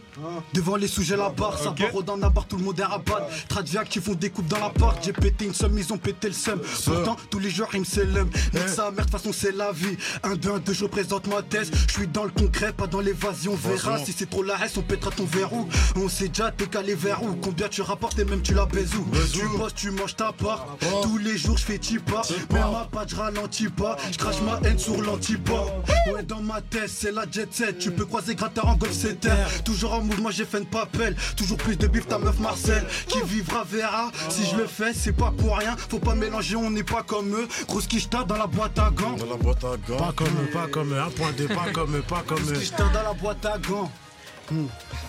Devant 0.54 0.76
les 0.76 0.88
j'ai 0.88 1.16
la 1.16 1.30
barre. 1.30 1.58
Ça 1.58 1.72
part 1.72 2.04
dans 2.04 2.18
la 2.18 2.30
barre, 2.30 2.48
tout 2.48 2.58
le 2.58 2.64
monde 2.64 2.80
est 2.80 2.84
rabat. 2.84 3.28
Tradiac 3.48 3.90
qui 3.90 4.00
font 4.00 4.14
des 4.14 4.30
coupes 4.30 4.48
dans 4.48 4.60
l'appart. 4.60 4.98
J'ai 5.04 5.14
pété 5.14 5.46
une 5.46 5.54
somme, 5.54 5.78
ils 5.78 5.92
ont 5.94 5.98
pété 5.98 6.28
le 6.28 6.34
seum. 6.34 6.60
Pourtant, 6.86 7.16
tous 7.30 7.40
les 7.40 7.50
jours, 7.50 7.70
ils 7.74 7.80
me 7.80 7.86
s'élèment. 7.86 8.30
Mec, 8.54 8.70
sa 8.70 8.92
mère, 8.92 9.06
de 9.06 9.12
toute 9.12 9.12
façon, 9.12 9.32
c'est 9.34 9.52
la 9.52 9.72
vie. 9.72 9.98
Un, 10.24 10.36
deux, 10.36 10.52
un, 10.52 10.60
deux, 10.60 10.74
je 10.74 10.86
présente 10.86 11.28
ma 11.28 11.42
thèse. 11.42 11.72
Je 11.88 11.94
suis 11.94 12.08
dans 12.08 12.24
le 12.24 12.32
concret, 12.32 12.74
pas 12.74 12.88
dans 12.88 13.00
l'évasion. 13.00 13.54
On 13.54 13.56
verra 13.56 13.98
si 14.00 14.14
c'est 14.14 14.30
trop 14.30 14.44
la 14.44 14.56
reste, 14.56 14.78
on 14.78 14.82
pètera 14.82 15.12
ton 15.12 15.26
verrou. 15.26 15.68
On 15.96 16.10
sait 16.10 16.28
déjà, 16.28 16.52
t'es 16.52 16.68
calé 16.68 16.96
vers 16.96 17.24
où? 17.24 17.36
Combien 17.36 17.68
tu 17.68 17.82
rapportes 17.82 18.20
et 18.20 18.26
même 18.26 18.42
tu 18.42 18.54
la 18.54 18.66
baises 18.66 18.94
où? 18.96 19.06
Tu 19.32 19.48
bosses, 19.58 19.74
tu 19.74 19.92
manges 19.92 20.16
ta 20.16 20.32
part. 20.32 20.78
Tous 21.04 21.18
les 21.18 21.38
jours, 21.38 21.58
je 21.58 21.64
fais 21.64 21.80
tipa. 21.80 22.22
Mais 22.52 22.60
ma 22.60 22.88
pas, 22.92 23.06
je 23.08 23.16
ralentis 23.16 23.70
pas. 23.70 23.98
Je 24.12 24.18
crache 24.18 24.42
ma 24.42 24.60
haine 24.68 24.78
sur 24.78 25.02
l'antipas. 25.02 25.66
Ouais, 26.14 26.24
dans 26.24 26.42
ma 26.42 26.62
tête, 26.62 26.90
c'est 26.90 27.12
la 27.12 27.26
jet 27.30 27.54
set. 27.54 27.80
Tu 27.80 27.92
peux 27.92 28.06
croiser 28.06 28.36
gratteur 28.36 28.68
en 28.68 28.76
golf, 28.76 28.94
c'est 28.94 29.20
terre. 29.20 29.48
Toujours 29.64 29.94
en 29.94 30.01
mouvement, 30.02 30.32
j'ai 30.32 30.46
fait 30.46 30.60
une 30.60 30.66
papelle. 30.66 31.16
Toujours 31.36 31.58
plus 31.58 31.78
de 31.78 31.88
bif, 31.88 32.08
ta 32.08 32.18
meuf 32.18 32.40
Marcel. 32.40 32.86
Qui 33.08 33.22
vivra 33.24 33.64
verra. 33.64 34.12
Si 34.30 34.46
je 34.46 34.56
le 34.58 34.68
fais, 34.68 34.94
c'est 34.94 35.14
pas 35.14 35.32
pour 35.38 35.58
rien. 35.58 35.76
Faut 35.90 36.00
pas 36.00 36.16
mélanger, 36.16 36.56
on 36.56 36.70
n'est 36.70 36.84
pas 36.84 37.04
comme 37.04 37.34
eux. 37.36 37.48
Grosse 37.68 37.88
quiche 37.88 38.10
dans 38.10 38.26
la 38.36 38.48
boîte 38.48 38.78
à 38.80 38.90
gants. 38.92 39.14
Dans 39.14 39.26
la 39.26 39.38
boîte 39.38 39.64
à 39.64 39.76
gants. 39.88 39.98
Pas 39.98 40.14
comme 40.16 40.28
eux, 40.28 40.50
pas 40.54 40.68
comme 40.68 40.94
eux. 40.94 40.98
1.2, 40.98 41.48
pas 41.48 41.70
comme 41.74 41.96
eux, 41.96 42.02
pas 42.02 42.24
comme 42.26 42.38
Grosse 42.40 42.52
eux. 42.52 42.60
quiche 42.60 42.72
dans 42.72 42.92
la 42.92 43.14
boîte 43.14 43.46
à 43.46 43.58
gants. 43.58 43.92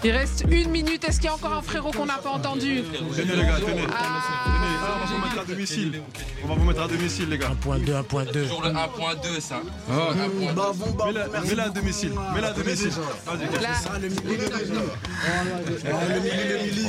Il 0.05 0.11
reste 0.11 0.45
une 0.49 0.71
minute. 0.71 1.05
Est-ce 1.05 1.17
qu'il 1.17 1.27
y 1.27 1.29
a 1.29 1.35
encore 1.35 1.53
un 1.53 1.63
frérot 1.63 1.91
qu'on 1.93 2.07
n'a 2.07 2.19
pas 2.19 2.31
entendu 2.31 2.83
Tenez 3.17 3.37
les 3.37 3.43
gars, 3.43 3.59
tenez. 3.59 3.87
Ah, 3.93 4.21
on 4.95 5.07
va 5.07 5.07
vous 5.07 5.19
mettre 5.19 5.41
à 5.41 5.45
domicile. 5.45 6.03
On 6.43 6.49
va 6.49 6.55
vous 6.55 6.65
mettre 6.65 6.83
à 6.83 6.89
domicile, 6.89 7.29
les 7.29 7.39
gars. 7.39 7.51
1.2, 7.65 7.85
1.2. 7.85 8.43
Toujours 8.43 8.63
le 8.63 8.71
1.2 8.71 9.41
ça. 9.41 9.61
Bah 9.89 10.73
bon, 10.75 10.91
bah 10.93 11.05
Mets-la 11.07 11.41
mets-la 11.43 11.65
à 11.65 11.69
domicile. 11.69 12.13
Mets-la 12.35 12.49
à 12.49 12.53
domicile. 12.53 12.91
Vas-y. 13.27 13.63
Là. 13.63 13.71
le 14.01 14.09
mili, 16.21 16.45
le 16.49 16.59
mili. 16.65 16.83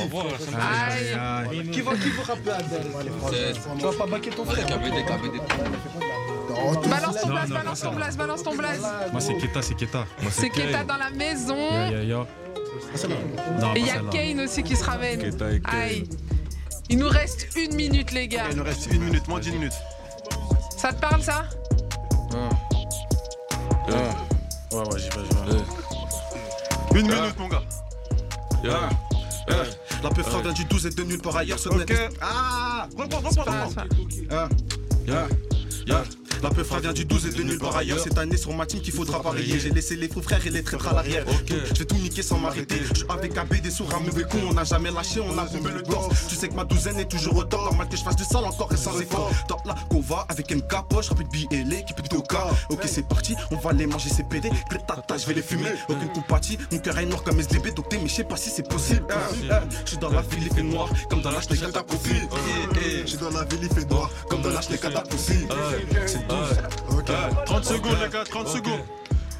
Qui 1.70 1.80
va, 1.80 1.92
qui 1.94 2.10
Adèle 2.50 3.54
Tu 3.78 3.84
vas 3.84 3.92
pas 3.92 4.06
baquer 4.06 4.30
ton 4.30 4.44
frère 4.44 4.66
KBD, 4.66 5.04
KBD. 5.04 5.40
Balance 6.88 7.20
ton 7.20 7.28
blast, 7.28 7.52
balance 7.52 7.80
ton 7.80 7.92
blast, 7.92 8.18
balance 8.18 8.42
ton 8.42 8.54
blast. 8.54 8.82
Moi 9.12 9.20
c'est 9.20 9.36
Keta, 9.36 9.62
c'est 9.62 9.74
Keta. 9.74 10.06
C'est 10.30 10.50
Keta 10.50 10.84
dans 10.84 10.96
la 10.96 11.10
maison. 11.10 11.56
Et 13.76 13.80
il 13.80 13.86
y 13.86 13.90
a. 13.90 14.00
Kane 14.10 14.40
aussi 14.40 14.62
qui 14.62 14.76
se 14.76 14.84
ramène. 14.84 15.20
Aïe. 15.64 16.08
Il 16.90 16.98
nous 16.98 17.08
reste 17.08 17.48
une 17.56 17.74
minute, 17.74 18.12
les 18.12 18.28
gars. 18.28 18.44
Il 18.50 18.56
nous 18.56 18.64
reste 18.64 18.86
une 18.92 19.02
minute, 19.02 19.26
moins 19.26 19.40
10 19.40 19.52
minutes. 19.52 19.72
Ça 20.76 20.92
te 20.92 21.00
parle, 21.00 21.22
ça? 21.22 21.44
Ouais, 24.72 24.78
ouais, 24.78 24.98
j'y 24.98 25.08
vais, 25.08 25.24
j'y 25.30 25.52
vais. 25.52 27.00
Une 27.00 27.06
minute, 27.06 27.38
mon 27.38 27.48
gars. 27.48 27.62
La 30.02 30.10
peu 30.10 30.22
frère 30.22 30.42
d'un 30.42 30.52
du 30.52 30.64
12 30.66 30.86
et 30.86 30.90
de 30.90 31.02
nulle 31.02 31.20
part 31.20 31.36
ailleurs 31.36 31.58
Ok. 31.66 31.94
Ah 32.20 32.86
Reprends, 32.96 33.20
reprends, 33.20 33.42
reprends. 33.42 33.82
Ah, 34.30 34.48
yeah. 35.06 35.28
Yeah. 35.86 36.04
La 36.44 36.50
peu 36.50 36.60
vient 36.60 36.92
du 36.92 37.06
12 37.06 37.26
et 37.26 37.30
de 37.30 37.42
nulle 37.42 37.58
par 37.58 37.74
ailleurs. 37.74 37.98
Cette 37.98 38.18
année 38.18 38.36
sur 38.36 38.52
ma 38.54 38.66
team 38.66 38.82
qu'il 38.82 38.92
faudra 38.92 39.22
parier. 39.22 39.58
J'ai 39.58 39.70
laissé 39.70 39.96
les 39.96 40.08
faux 40.08 40.20
frères 40.20 40.46
et 40.46 40.50
les 40.50 40.62
traîtres 40.62 40.88
à 40.88 40.92
l'arrière. 40.92 41.24
Je 41.48 41.78
vais 41.78 41.86
tout 41.86 41.94
niquer 41.94 42.20
sans 42.22 42.38
m'arrêter. 42.38 42.82
Je 42.86 42.98
suis 42.98 43.06
avec 43.08 43.34
AB 43.38 43.62
des 43.62 43.70
sourds 43.70 43.94
à 43.94 43.98
mauvais 43.98 44.24
con. 44.24 44.40
On 44.50 44.52
n'a 44.52 44.64
jamais 44.64 44.90
lâché, 44.90 45.20
on 45.20 45.38
a 45.38 45.44
bombé 45.46 45.70
le 45.70 45.82
torse. 45.82 46.26
Tu 46.28 46.34
sais 46.34 46.48
que 46.48 46.54
ma 46.54 46.64
douzaine 46.64 46.98
est 46.98 47.10
toujours 47.10 47.38
au 47.38 47.44
top. 47.44 47.60
Normal 47.60 47.88
que 47.88 47.96
je 47.96 48.02
fasse 48.02 48.16
du 48.16 48.24
sale 48.24 48.44
encore 48.44 48.70
et 48.70 48.76
sans 48.76 49.00
effort. 49.00 49.30
Top 49.48 49.60
là 49.64 49.74
qu'on 49.88 50.00
va 50.00 50.26
avec 50.28 50.54
MK 50.54 50.86
poche, 50.90 51.08
rapide 51.08 51.50
et 51.50 51.64
l'équipe 51.64 52.02
de 52.02 52.08
Doka. 52.08 52.50
Ok, 52.68 52.82
c'est 52.84 53.08
parti, 53.08 53.34
on 53.50 53.56
va 53.56 53.72
les 53.72 53.86
manger 53.86 54.10
ces 54.10 54.24
PD. 54.24 54.50
Tata, 54.86 55.16
je 55.16 55.26
vais 55.26 55.32
les 55.32 55.42
fumer. 55.42 55.72
Aucune 55.88 56.12
compatie, 56.12 56.58
mon 56.70 56.78
cœur 56.78 56.98
est 56.98 57.06
noir 57.06 57.22
comme 57.22 57.40
SDB. 57.40 57.70
Donc 57.70 57.88
t'es, 57.88 57.96
mais 57.96 58.08
je 58.08 58.20
pas 58.20 58.36
si 58.36 58.50
c'est 58.50 58.68
possible. 58.68 59.06
Je 59.86 59.88
suis 59.88 59.98
dans 59.98 60.10
la 60.10 60.20
ville, 60.20 60.42
il 60.42 60.54
fait 60.54 60.62
noir. 60.62 60.90
Comme 61.08 61.22
dans 61.22 61.30
l'âge, 61.30 61.48
les 61.48 61.56
gars, 61.56 61.68
Je 61.72 63.06
suis 63.06 63.16
dans 63.16 63.30
la 63.30 63.44
ville, 63.44 63.60
il 63.62 63.68
fait 63.70 63.90
noir. 63.90 64.10
Comme 64.28 64.42
dans 64.42 64.50
l'âge, 64.50 64.68
les 64.68 64.76
gars, 64.76 64.90
30 67.46 67.64
secondes, 67.64 67.96
les 68.02 68.08
gars, 68.10 68.24
30 68.24 68.48
secondes. 68.48 68.80